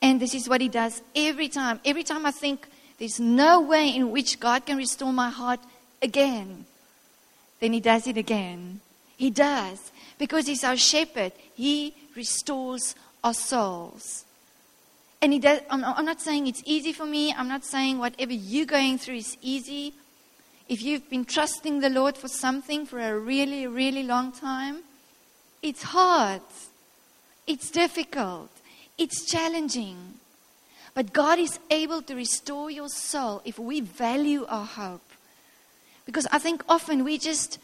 [0.00, 1.80] And this is what He does every time.
[1.84, 2.66] Every time I think
[2.98, 5.60] there's no way in which God can restore my heart
[6.00, 6.64] again,
[7.60, 8.80] then He does it again.
[9.16, 9.90] He does.
[10.18, 14.24] Because He's our shepherd, He restores our souls.
[15.20, 17.32] And he does, I'm, I'm not saying it's easy for me.
[17.32, 19.94] I'm not saying whatever you're going through is easy.
[20.68, 24.82] If you've been trusting the Lord for something for a really, really long time,
[25.62, 26.42] It's hard.
[27.46, 28.50] It's difficult.
[28.98, 30.20] It's challenging.
[30.94, 35.02] But God is able to restore your soul if we value our hope.
[36.04, 37.58] Because I think often we just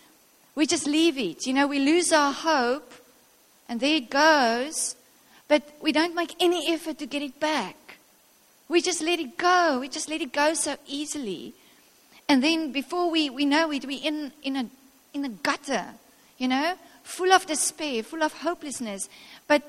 [0.54, 1.46] we just leave it.
[1.46, 2.92] You know, we lose our hope
[3.68, 4.96] and there it goes,
[5.48, 7.76] but we don't make any effort to get it back.
[8.68, 9.78] We just let it go.
[9.80, 11.54] We just let it go so easily.
[12.28, 14.66] And then before we, we know it, we're in, in, a,
[15.12, 15.86] in a gutter,
[16.38, 19.08] you know, full of despair, full of hopelessness.
[19.46, 19.62] But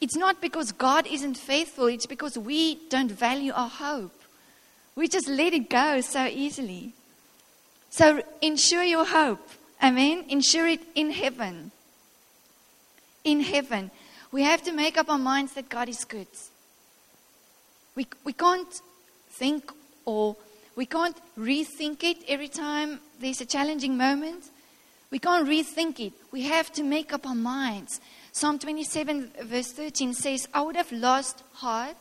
[0.00, 4.18] it's not because God isn't faithful, it's because we don't value our hope.
[4.96, 6.94] We just let it go so easily.
[7.90, 9.46] So ensure your hope.
[9.82, 10.24] Amen.
[10.28, 11.70] Ensure it in heaven.
[13.24, 13.90] In heaven.
[14.32, 16.28] We have to make up our minds that God is good.
[17.96, 18.80] We, we can't
[19.30, 19.72] think
[20.04, 20.36] or
[20.76, 24.44] we can't rethink it every time there's a challenging moment.
[25.10, 26.12] We can't rethink it.
[26.30, 28.00] We have to make up our minds.
[28.32, 31.96] Psalm 27, verse 13 says, I would have lost heart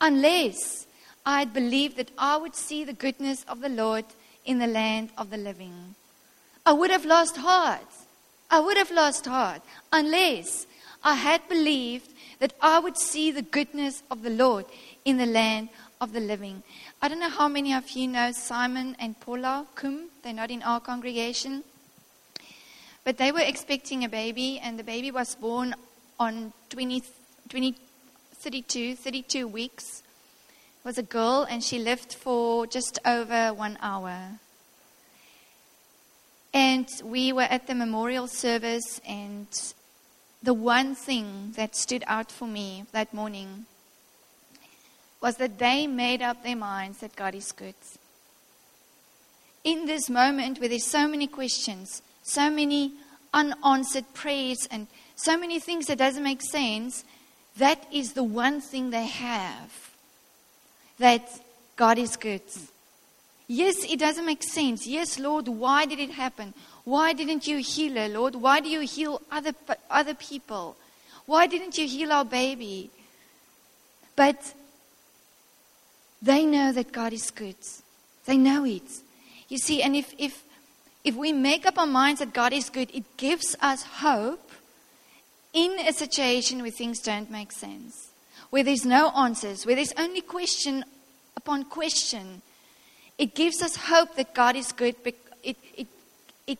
[0.00, 0.86] unless
[1.24, 4.04] I had believed that I would see the goodness of the Lord
[4.44, 5.94] in the land of the living.
[6.66, 7.86] I would have lost heart.
[8.50, 10.66] I would have lost heart unless
[11.04, 14.66] I had believed that I would see the goodness of the Lord
[15.04, 15.68] in the land
[16.00, 16.64] of the living.
[17.00, 20.08] I don't know how many of you know Simon and Paula Kum.
[20.22, 21.62] They're not in our congregation.
[23.04, 25.74] But they were expecting a baby, and the baby was born
[26.18, 27.02] on 20,
[27.48, 27.76] 20
[28.38, 30.02] 32, 32 weeks.
[30.80, 34.38] It was a girl, and she lived for just over one hour.
[36.56, 39.46] And we were at the memorial service, and
[40.42, 43.66] the one thing that stood out for me that morning
[45.20, 47.74] was that they made up their minds that God is good.
[49.64, 52.92] In this moment where there's so many questions, so many
[53.34, 57.04] unanswered prayers, and so many things that doesn't make sense,
[57.58, 59.90] that is the one thing they have
[60.98, 61.28] that
[61.76, 62.40] God is good.
[63.48, 64.86] Yes, it doesn't make sense.
[64.86, 66.52] Yes, Lord, why did it happen?
[66.84, 68.34] Why didn't you heal her, Lord?
[68.34, 69.52] Why do you heal other,
[69.90, 70.76] other people?
[71.26, 72.90] Why didn't you heal our baby?
[74.16, 74.54] But
[76.22, 77.56] they know that God is good.
[78.24, 78.88] They know it.
[79.48, 80.42] You see, and if, if,
[81.04, 84.50] if we make up our minds that God is good, it gives us hope
[85.52, 88.10] in a situation where things don't make sense,
[88.50, 90.84] where there's no answers, where there's only question
[91.36, 92.42] upon question.
[93.18, 94.96] It gives us hope that God is good.
[95.42, 95.86] It, it,
[96.46, 96.58] it,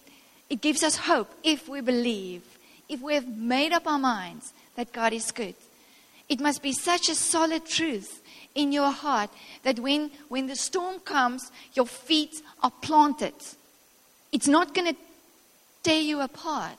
[0.48, 2.42] it gives us hope if we believe,
[2.88, 5.54] if we have made up our minds that God is good.
[6.28, 8.22] It must be such a solid truth
[8.54, 9.30] in your heart
[9.62, 13.34] that when, when the storm comes, your feet are planted.
[14.32, 15.00] It's not going to
[15.82, 16.78] tear you apart.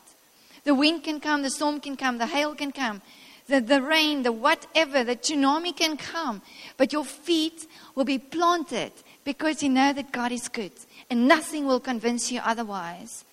[0.63, 3.02] The wind can come, the storm can come, the hail can come,
[3.48, 6.42] the, the rain, the whatever, the tsunami can come,
[6.76, 8.92] but your feet will be planted
[9.28, 10.72] because you know that God is good
[11.10, 13.26] and nothing will convince you otherwise.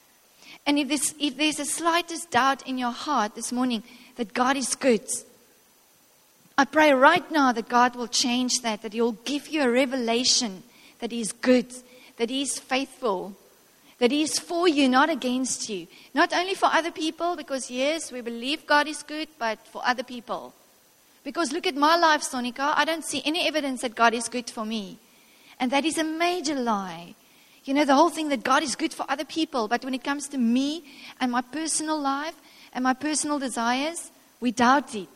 [0.66, 3.85] And if there's, if there's the slightest doubt in your heart this morning
[4.16, 5.07] that God is good,
[6.59, 9.70] I pray right now that God will change that, that He will give you a
[9.70, 10.64] revelation
[10.98, 11.72] that He is good,
[12.16, 13.37] that He is faithful,
[14.00, 15.87] that He is for you, not against you.
[16.12, 20.02] Not only for other people, because yes, we believe God is good, but for other
[20.02, 20.54] people.
[21.22, 22.74] Because look at my life, Sonika.
[22.74, 24.98] I don't see any evidence that God is good for me.
[25.60, 27.14] And that is a major lie.
[27.64, 30.04] You know, the whole thing that God is good for other people, but when it
[30.04, 30.84] comes to me
[31.20, 32.34] and my personal life
[32.74, 35.08] and my personal desires, we doubt it.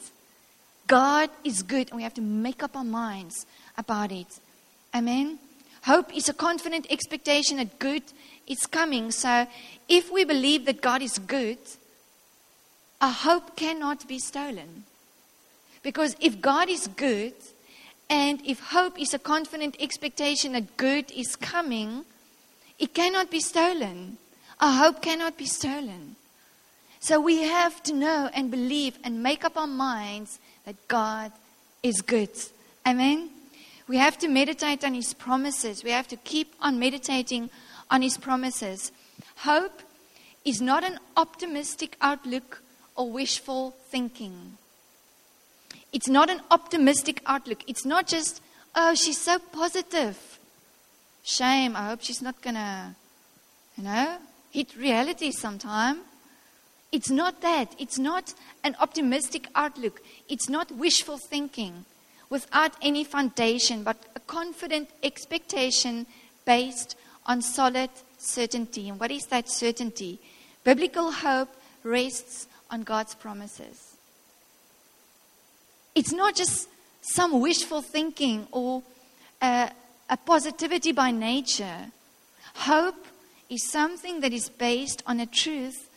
[0.87, 3.45] God is good, and we have to make up our minds
[3.77, 4.41] about it.
[4.95, 5.39] Amen.
[5.83, 8.03] Hope is a confident expectation that good
[8.47, 9.11] is coming.
[9.11, 9.47] So,
[9.89, 11.59] if we believe that God is good,
[13.01, 14.85] our hope cannot be stolen.
[15.83, 17.35] Because if God is good,
[18.11, 22.05] and if hope is a confident expectation that good is coming,
[22.79, 24.19] it cannot be stolen.
[24.61, 26.17] Our hope cannot be stolen.
[27.01, 31.33] So we have to know and believe and make up our minds that God
[31.83, 32.31] is good.
[32.87, 33.31] Amen.
[33.87, 35.85] We have to meditate on His promises.
[35.85, 37.51] We have to keep on meditating
[37.91, 38.91] on His promises.
[39.37, 39.83] Hope
[40.45, 42.63] is not an optimistic outlook
[42.97, 44.59] or wishful thinking.
[45.93, 47.63] It's not an optimistic outlook.
[47.67, 48.43] It's not just,
[48.75, 50.39] oh, she's so positive.
[51.23, 51.77] Shame.
[51.77, 52.95] I hope she's not going to,
[53.77, 54.19] you know,
[54.51, 56.01] hit reality sometime.
[56.91, 57.75] It's not that.
[57.79, 58.35] It's not
[58.65, 60.01] an optimistic outlook.
[60.29, 61.85] It's not wishful thinking
[62.31, 66.07] without any foundation, but a confident expectation
[66.45, 68.89] based on solid certainty.
[68.89, 70.19] And what is that certainty?
[70.65, 71.49] Biblical hope
[71.83, 73.88] rests on God's promises.
[75.95, 76.69] It's not just
[77.01, 78.83] some wishful thinking or
[79.43, 79.71] a,
[80.09, 81.87] a positivity by nature.
[82.55, 83.07] Hope
[83.49, 85.89] is something that is based on a truth,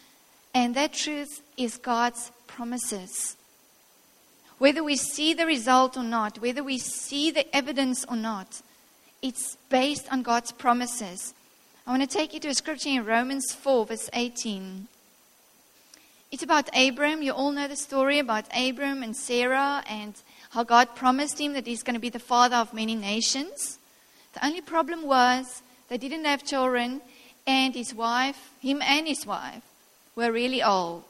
[0.54, 3.36] and that truth is God's promises.
[4.58, 8.62] Whether we see the result or not, whether we see the evidence or not,
[9.22, 11.34] it's based on God's promises.
[11.86, 14.88] I want to take you to a scripture in Romans 4, verse 18.
[16.32, 17.22] It's about Abram.
[17.22, 20.16] You all know the story about Abram and Sarah and
[20.52, 23.80] how God promised him that he's going to be the father of many nations.
[24.34, 27.02] The only problem was they didn't have children,
[27.46, 29.64] and his wife, him and his wife,
[30.16, 31.04] were really old.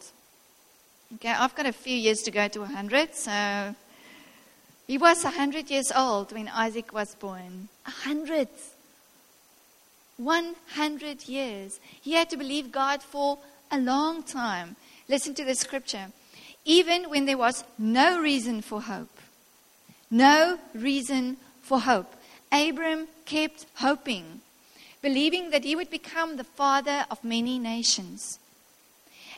[1.15, 3.75] Okay, I've got a few years to go to 100, so
[4.87, 7.67] he was 100 years old when Isaac was born.
[7.83, 8.47] 100.
[10.17, 11.79] 100 years.
[12.01, 13.37] He had to believe God for
[13.71, 14.75] a long time.
[15.11, 16.07] Listen to the scripture.
[16.63, 19.19] Even when there was no reason for hope,
[20.09, 22.15] no reason for hope,
[22.49, 24.39] Abram kept hoping,
[25.01, 28.39] believing that he would become the father of many nations.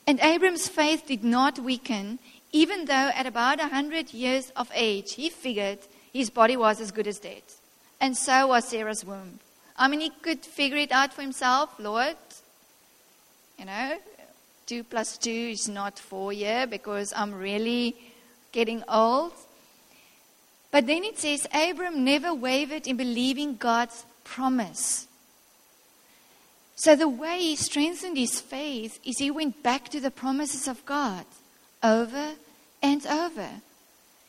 [0.06, 2.20] And Abram's faith did not weaken,
[2.52, 5.80] even though at about a 100 years of age, he figured
[6.14, 7.42] his body was as good as dead.
[8.00, 9.40] And so was Sarah's womb.
[9.76, 12.18] I mean, he could figure it out for himself, Lord.
[13.58, 13.98] You know,
[14.66, 17.96] two plus two is not four year because I'm really
[18.52, 19.34] getting old.
[20.72, 25.08] But then it says Abram never wavered in believing God's promise.
[26.76, 30.86] So the way he strengthened his faith is he went back to the promises of
[30.86, 31.26] God
[31.84, 32.32] over
[32.82, 33.50] and over.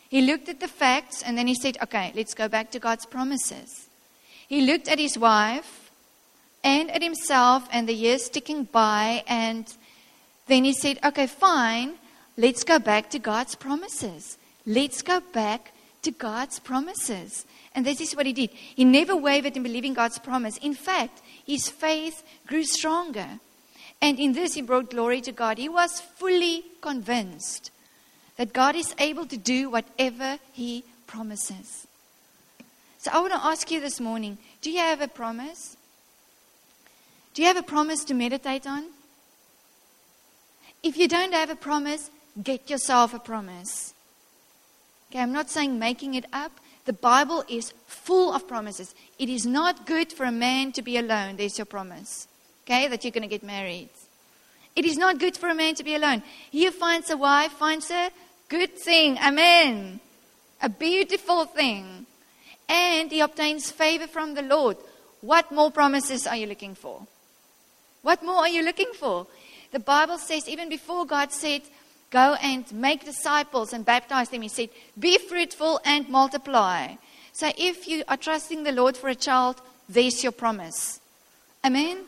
[0.08, 3.06] He looked at the facts and then he said, okay, let's go back to God's
[3.06, 3.88] promises.
[4.46, 5.90] He looked at his wife
[6.62, 9.72] and at himself and the years ticking by, and
[10.46, 11.94] then he said, okay, fine,
[12.36, 14.36] let's go back to God's promises.
[14.66, 15.72] Let's go back
[16.02, 17.46] to God's promises.
[17.74, 18.50] And this is what he did.
[18.50, 20.58] He never wavered in believing God's promise.
[20.58, 23.40] In fact, his faith grew stronger.
[24.00, 25.58] And in this, he brought glory to God.
[25.58, 27.70] He was fully convinced
[28.36, 31.86] that God is able to do whatever he promises.
[32.98, 35.76] So I want to ask you this morning do you have a promise?
[37.34, 38.84] Do you have a promise to meditate on?
[40.84, 42.10] If you don't have a promise,
[42.40, 43.94] get yourself a promise.
[45.10, 46.52] Okay, I'm not saying making it up.
[46.84, 48.94] The Bible is full of promises.
[49.18, 51.36] It is not good for a man to be alone.
[51.36, 52.28] There's your promise.
[52.64, 53.88] Okay, that you're going to get married.
[54.76, 56.22] It is not good for a man to be alone.
[56.50, 58.10] He who finds a wife finds a
[58.50, 59.16] good thing.
[59.18, 60.00] Amen.
[60.60, 62.04] A beautiful thing.
[62.68, 64.76] And he obtains favor from the Lord.
[65.22, 67.06] What more promises are you looking for?
[68.02, 69.26] What more are you looking for?
[69.74, 71.62] The Bible says, even before God said,
[72.10, 74.42] Go and make disciples and baptize them.
[74.42, 76.94] He said, Be fruitful and multiply.
[77.32, 81.00] So if you are trusting the Lord for a child, there's your promise.
[81.64, 82.04] Amen?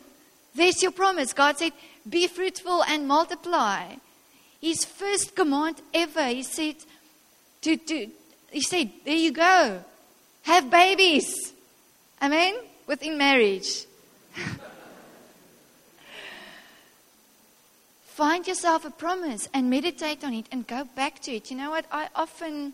[0.55, 1.33] There's your promise.
[1.33, 1.73] God said,
[2.07, 3.95] Be fruitful and multiply.
[4.61, 6.75] His first command ever, he said,
[7.63, 8.07] to, to,
[8.49, 9.83] he said, There you go.
[10.43, 11.51] Have babies.
[12.21, 12.55] Amen?
[12.87, 13.83] Within marriage.
[18.17, 21.51] Find yourself a promise and meditate on it and go back to it.
[21.51, 21.85] You know what?
[21.91, 22.73] I often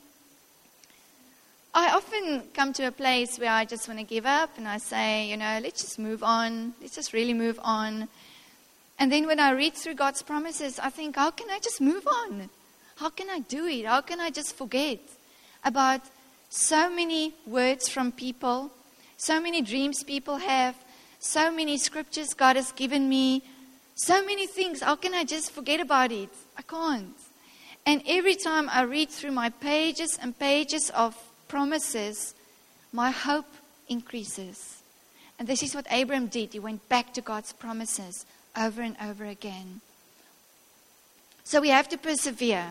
[1.74, 4.78] I often come to a place where I just want to give up and I
[4.78, 6.76] say, you know, let's just move on.
[6.80, 8.08] Let's just really move on.
[8.98, 12.08] And then when I read through God's promises, I think, how can I just move
[12.08, 12.50] on?
[12.96, 13.86] How can I do it?
[13.86, 15.00] How can I just forget
[15.66, 16.00] about
[16.48, 18.72] so many words from people,
[19.18, 20.78] so many dreams people have,
[21.20, 23.44] so many scriptures God has given me,
[23.96, 24.82] so many things.
[24.82, 26.30] How can I just forget about it?
[26.58, 27.16] I can't.
[27.86, 31.16] And every time I read through my pages and pages of
[31.48, 32.34] promises,
[32.92, 33.46] my hope
[33.90, 34.82] increases.
[35.38, 36.54] And this is what Abram did.
[36.54, 38.26] He went back to God's promises
[38.56, 39.82] over and over again.
[41.44, 42.68] So we have to persevere.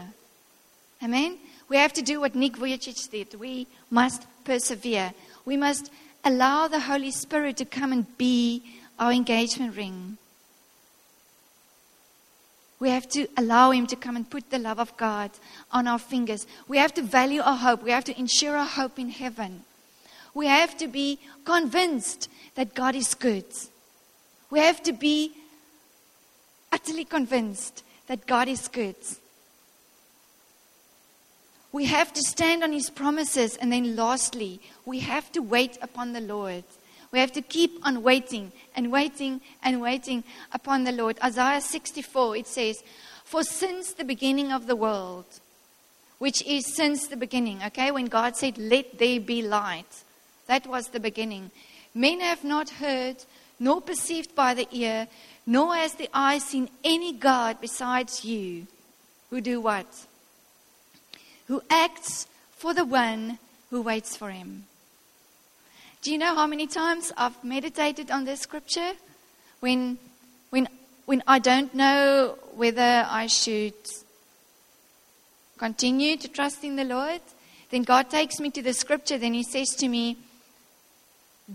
[1.02, 1.38] Amen?
[1.68, 3.38] We have to do what Nick Vujicic did.
[3.38, 5.12] We must persevere.
[5.44, 5.90] We must
[6.24, 8.62] allow the Holy Spirit to come and be
[8.98, 10.16] our engagement ring.
[12.82, 15.30] We have to allow Him to come and put the love of God
[15.70, 16.48] on our fingers.
[16.66, 17.84] We have to value our hope.
[17.84, 19.62] We have to ensure our hope in heaven.
[20.34, 23.44] We have to be convinced that God is good.
[24.50, 25.30] We have to be
[26.72, 28.96] utterly convinced that God is good.
[31.70, 33.56] We have to stand on His promises.
[33.58, 36.64] And then, lastly, we have to wait upon the Lord.
[37.12, 41.18] We have to keep on waiting and waiting and waiting upon the Lord.
[41.22, 42.82] Isaiah 64, it says,
[43.24, 45.26] For since the beginning of the world,
[46.18, 50.02] which is since the beginning, okay, when God said, Let there be light,
[50.46, 51.50] that was the beginning.
[51.94, 53.16] Men have not heard,
[53.60, 55.06] nor perceived by the ear,
[55.46, 58.66] nor has the eye seen any God besides you
[59.28, 59.86] who do what?
[61.48, 63.38] Who acts for the one
[63.70, 64.64] who waits for him.
[66.02, 68.94] Do you know how many times I've meditated on this scripture?
[69.60, 69.98] When,
[70.50, 70.66] when,
[71.06, 73.74] when I don't know whether I should
[75.58, 77.20] continue to trust in the Lord,
[77.70, 80.16] then God takes me to the scripture, then He says to me,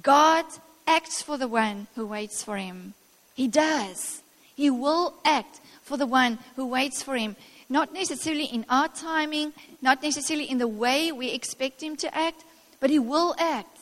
[0.01, 0.45] God
[0.87, 2.93] acts for the one who waits for Him.
[3.35, 4.21] He does.
[4.55, 7.35] He will act for the one who waits for Him.
[7.67, 12.45] Not necessarily in our timing, not necessarily in the way we expect Him to act,
[12.79, 13.76] but He will act.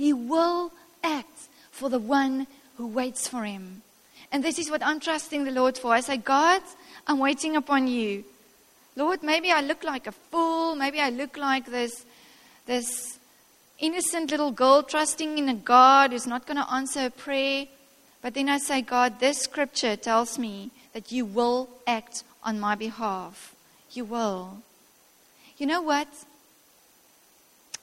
[0.00, 0.72] He will
[1.04, 2.46] act for the one
[2.78, 3.82] who waits for him.
[4.32, 5.92] And this is what I'm trusting the Lord for.
[5.92, 6.62] I say, God,
[7.06, 8.24] I'm waiting upon you.
[8.96, 10.74] Lord, maybe I look like a fool.
[10.74, 12.06] Maybe I look like this,
[12.64, 13.18] this
[13.78, 17.66] innocent little girl trusting in a God who's not going to answer a prayer.
[18.22, 22.74] But then I say, God, this scripture tells me that you will act on my
[22.74, 23.54] behalf.
[23.92, 24.62] You will.
[25.58, 26.08] You know what?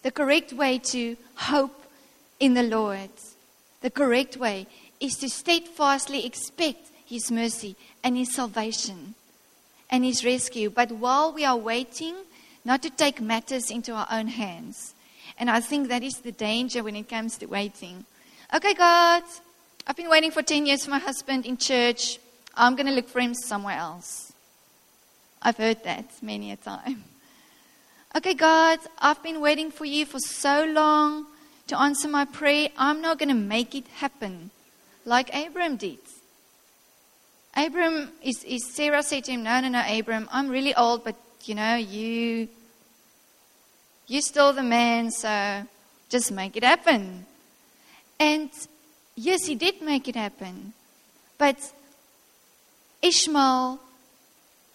[0.02, 1.84] The correct way to hope
[2.40, 3.10] in the Lord.
[3.82, 4.68] The correct way
[5.00, 9.16] is to steadfastly expect His mercy and His salvation
[9.90, 10.70] and His rescue.
[10.70, 12.16] But while we are waiting,
[12.66, 14.94] not to take matters into our own hands.
[15.38, 18.06] And I think that is the danger when it comes to waiting.
[18.54, 19.24] Okay, God,
[19.86, 22.20] I've been waiting for 10 years for my husband in church.
[22.56, 24.34] I'm going to look for him somewhere else.
[25.42, 27.04] I've heard that many a time.
[28.16, 31.28] Okay, God, I've been waiting for you for so long
[31.68, 32.70] to answer my prayer.
[32.78, 34.52] I'm not going to make it happen
[35.06, 36.00] like Abram did.
[37.56, 41.16] Abram is, is Sarah said to him, No, no, no, Abram, I'm really old, but
[41.46, 42.50] you know, you
[44.06, 45.64] you're still the man, so
[46.10, 47.26] just make it happen.
[48.20, 48.50] And
[49.16, 50.74] yes, he did make it happen.
[51.38, 51.58] But
[53.02, 53.80] Ishmael,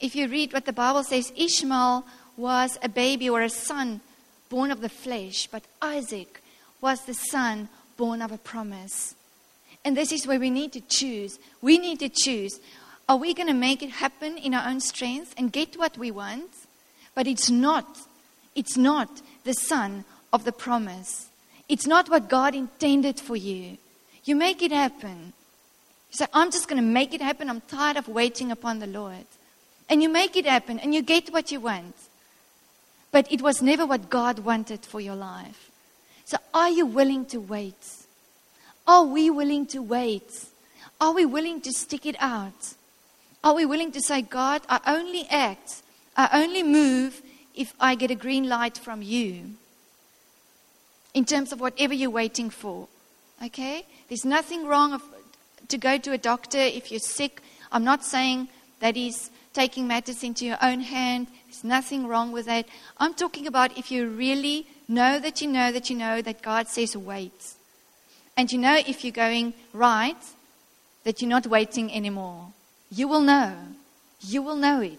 [0.01, 2.05] if you read what the Bible says, Ishmael
[2.36, 4.01] was a baby or a son
[4.51, 6.41] born of the flesh, but Isaac
[6.82, 9.14] was the son born of a promise.
[9.84, 11.38] And this is where we need to choose.
[11.62, 12.60] We need to choose.
[13.08, 16.10] Are we going to make it happen in our own strength and get what we
[16.10, 16.50] want?
[17.14, 17.98] But it's not.
[18.54, 21.28] It's not the son of the promise.
[21.68, 23.78] It's not what God intended for you.
[24.24, 25.32] You make it happen.
[26.10, 27.48] You say, I'm just going to make it happen.
[27.48, 29.26] I'm tired of waiting upon the Lord.
[29.88, 31.96] And you make it happen and you get what you want.
[33.10, 35.71] But it was never what God wanted for your life.
[36.24, 38.02] So, are you willing to wait?
[38.86, 40.46] Are we willing to wait?
[41.00, 42.74] Are we willing to stick it out?
[43.44, 45.82] Are we willing to say, God, I only act,
[46.16, 47.22] I only move
[47.54, 49.56] if I get a green light from you
[51.12, 52.88] in terms of whatever you're waiting for?
[53.44, 53.84] Okay?
[54.08, 55.02] There's nothing wrong of,
[55.68, 57.42] to go to a doctor if you're sick.
[57.72, 58.48] I'm not saying
[58.80, 61.26] that is taking matters into your own hand.
[61.46, 62.66] There's nothing wrong with that.
[62.98, 66.68] I'm talking about if you're really know that you know that you know that God
[66.68, 67.55] says wait.
[68.36, 70.16] And you know if you're going right,
[71.05, 72.49] that you're not waiting anymore.
[72.90, 73.55] You will know.
[74.20, 74.99] You will know it.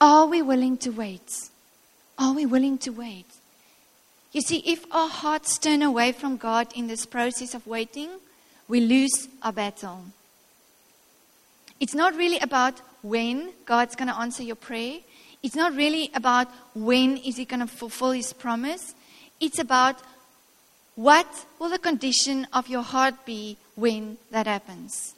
[0.00, 1.32] Are we willing to wait?
[2.18, 3.26] Are we willing to wait?
[4.32, 8.10] You see, if our hearts turn away from God in this process of waiting,
[8.66, 10.04] we lose our battle.
[11.78, 14.98] It's not really about when God's going to answer your prayer.
[15.44, 18.94] It's not really about when is he going to fulfill his promise.
[19.42, 19.96] It's about
[20.94, 21.26] what
[21.58, 25.14] will the condition of your heart be when that happens.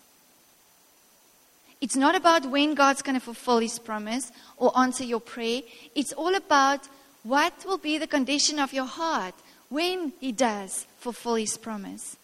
[1.81, 5.63] It's not about when God's going to fulfill his promise or answer your prayer.
[5.95, 6.89] It's all about
[7.23, 9.35] what will be the condition of your heart
[9.69, 12.17] when he does fulfill his promise.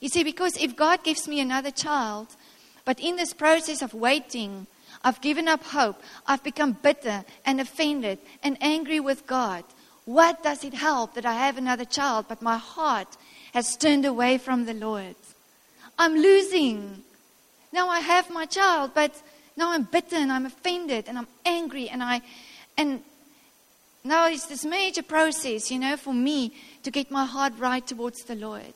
[0.00, 2.28] You see, because if God gives me another child,
[2.84, 4.66] but in this process of waiting,
[5.04, 6.00] I've given up hope.
[6.26, 9.64] I've become bitter and offended and angry with God.
[10.04, 13.16] What does it help that I have another child, but my heart
[13.54, 15.16] has turned away from the Lord?
[15.98, 17.02] I'm losing.
[17.72, 19.14] Now I have my child, but
[19.56, 22.22] now I'm bitter and I'm offended and I'm angry and I
[22.76, 23.02] and
[24.04, 28.24] now it's this major process, you know, for me to get my heart right towards
[28.24, 28.74] the Lord.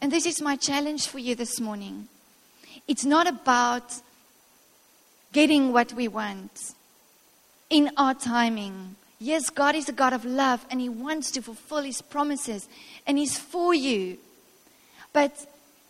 [0.00, 2.08] And this is my challenge for you this morning.
[2.88, 3.92] It's not about
[5.32, 6.74] getting what we want
[7.68, 8.96] in our timing.
[9.18, 12.68] Yes, God is a God of love and He wants to fulfill His promises
[13.06, 14.18] and He's for you.
[15.12, 15.46] But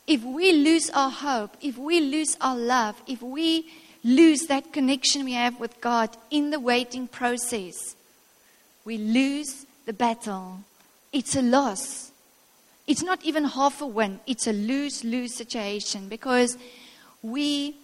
[0.07, 3.71] if we lose our hope, if we lose our love, if we
[4.03, 7.95] lose that connection we have with God in the waiting process,
[8.85, 10.61] we lose the battle.
[11.13, 12.11] It's a loss.
[12.87, 16.59] It's not even half a win, it's a lose lose situation because
[17.23, 17.77] we,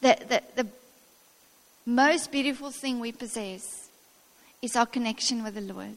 [0.00, 0.68] the, the, the
[1.86, 3.88] most beautiful thing we possess
[4.62, 5.96] is our connection with the Lord.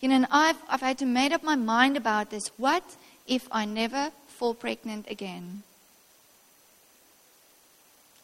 [0.00, 2.48] You know, and I've, I've had to make up my mind about this.
[2.56, 2.82] What
[3.26, 5.62] if I never fall pregnant again?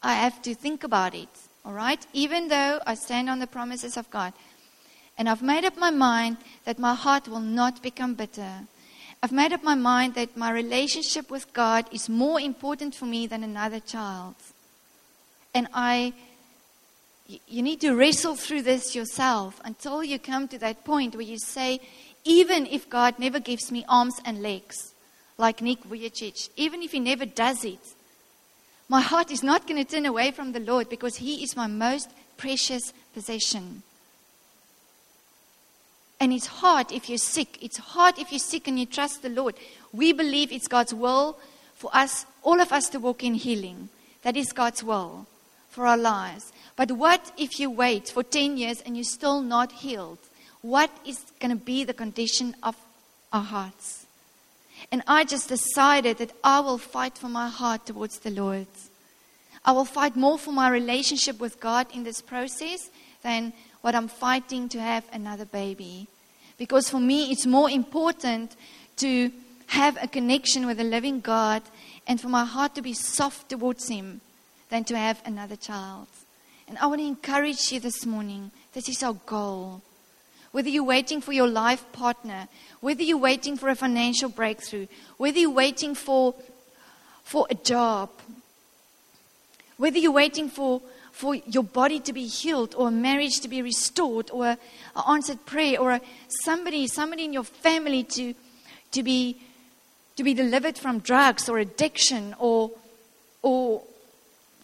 [0.03, 1.29] I have to think about it,
[1.65, 2.05] all right?
[2.13, 4.33] Even though I stand on the promises of God.
[5.17, 8.61] And I've made up my mind that my heart will not become bitter.
[9.21, 13.27] I've made up my mind that my relationship with God is more important for me
[13.27, 14.37] than another child.
[15.59, 16.13] And I
[17.27, 21.37] you need to wrestle through this yourself until you come to that point where you
[21.37, 21.81] say,
[22.23, 24.95] even if God never gives me arms and legs,
[25.37, 27.81] like Nick Vujicic, even if he never does it,
[28.89, 31.67] my heart is not going to turn away from the Lord because he is my
[31.67, 33.83] most precious possession.
[36.21, 37.59] And it's hard if you're sick.
[37.61, 39.57] It's hard if you're sick and you trust the Lord.
[39.93, 41.37] We believe it's God's will
[41.75, 43.89] for us, all of us, to walk in healing.
[44.23, 45.27] That is God's will
[45.79, 46.53] for our lives.
[46.75, 50.19] But what if you wait for 10 years and you're still not healed?
[50.61, 52.75] What is going to be the condition of
[53.33, 54.05] our hearts?
[54.91, 58.67] And I just decided that I will fight for my heart towards the Lord.
[59.65, 62.91] I will fight more for my relationship with God in this process
[63.23, 63.53] than
[63.83, 66.09] what I'm fighting to have another baby.
[66.59, 68.57] Because for me, it's more important
[68.97, 69.31] to
[69.69, 71.63] have a connection with the living God
[72.09, 74.23] and for my heart to be soft towards Him
[74.69, 76.09] than to have another child.
[76.69, 78.51] And I want to encourage you this morning.
[78.75, 79.83] This is our goal.
[80.53, 82.49] Whether you're waiting for your life partner,
[82.81, 86.35] whether you're waiting for a financial breakthrough, whether you're waiting for,
[87.25, 88.11] for a job,
[89.77, 93.63] whether you're waiting for, for your body to be healed or a marriage to be
[93.63, 94.59] restored or an
[95.09, 96.01] answered prayer or a,
[96.45, 98.35] somebody, somebody in your family to,
[98.93, 99.41] to, be,
[100.17, 102.71] to be delivered from drugs or addiction or,
[103.43, 103.83] or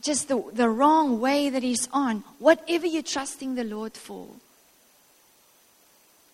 [0.05, 4.28] just the, the wrong way that he's on, whatever you're trusting the Lord for,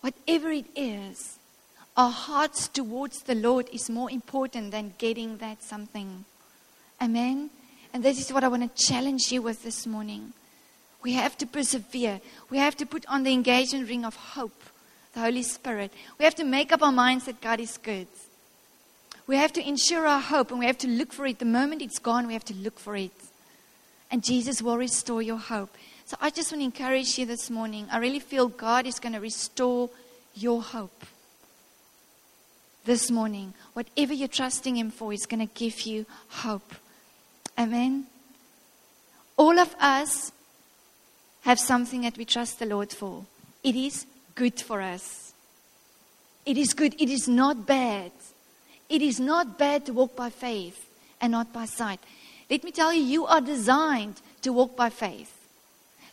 [0.00, 1.38] whatever it is,
[1.96, 6.24] our hearts towards the Lord is more important than getting that something.
[7.00, 7.50] Amen?
[7.94, 10.32] And this is what I want to challenge you with this morning.
[11.02, 12.20] We have to persevere.
[12.50, 14.64] We have to put on the engagement ring of hope,
[15.14, 15.92] the Holy Spirit.
[16.18, 18.08] We have to make up our minds that God is good.
[19.28, 21.38] We have to ensure our hope and we have to look for it.
[21.38, 23.12] The moment it's gone, we have to look for it
[24.11, 25.76] and Jesus will restore your hope.
[26.04, 27.86] So I just want to encourage you this morning.
[27.90, 29.90] I really feel God is going to restore
[30.34, 31.04] your hope.
[32.84, 36.74] This morning, whatever you're trusting Him for is going to give you hope.
[37.58, 38.06] Amen.
[39.36, 40.32] All of us
[41.42, 43.24] have something that we trust the Lord for.
[43.62, 45.32] It is good for us.
[46.44, 46.94] It is good.
[47.00, 48.12] It is not bad.
[48.88, 50.86] It is not bad to walk by faith
[51.20, 52.00] and not by sight.
[52.51, 55.32] Let me tell you, you are designed to walk by faith.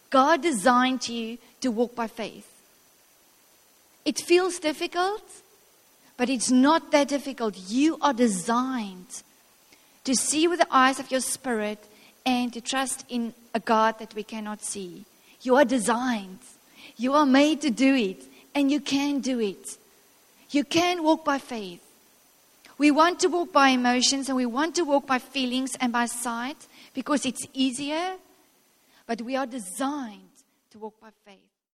[0.10, 2.48] God designed you to walk by faith.
[4.06, 5.24] It feels difficult,
[6.16, 7.58] but it's not that difficult.
[7.58, 9.24] You are designed
[10.04, 11.84] to see with the eyes of your spirit
[12.26, 15.06] and to trust in a God that we cannot see.
[15.42, 16.40] You are designed.
[16.98, 18.24] You are made to do it,
[18.56, 19.78] and you can do it.
[20.52, 21.82] You can walk by faith.
[22.78, 26.06] We want to walk by emotions and we want to walk by feelings and by
[26.06, 28.18] sight because it's easier,
[29.08, 30.22] but we are designed
[30.72, 31.40] to walk by faith.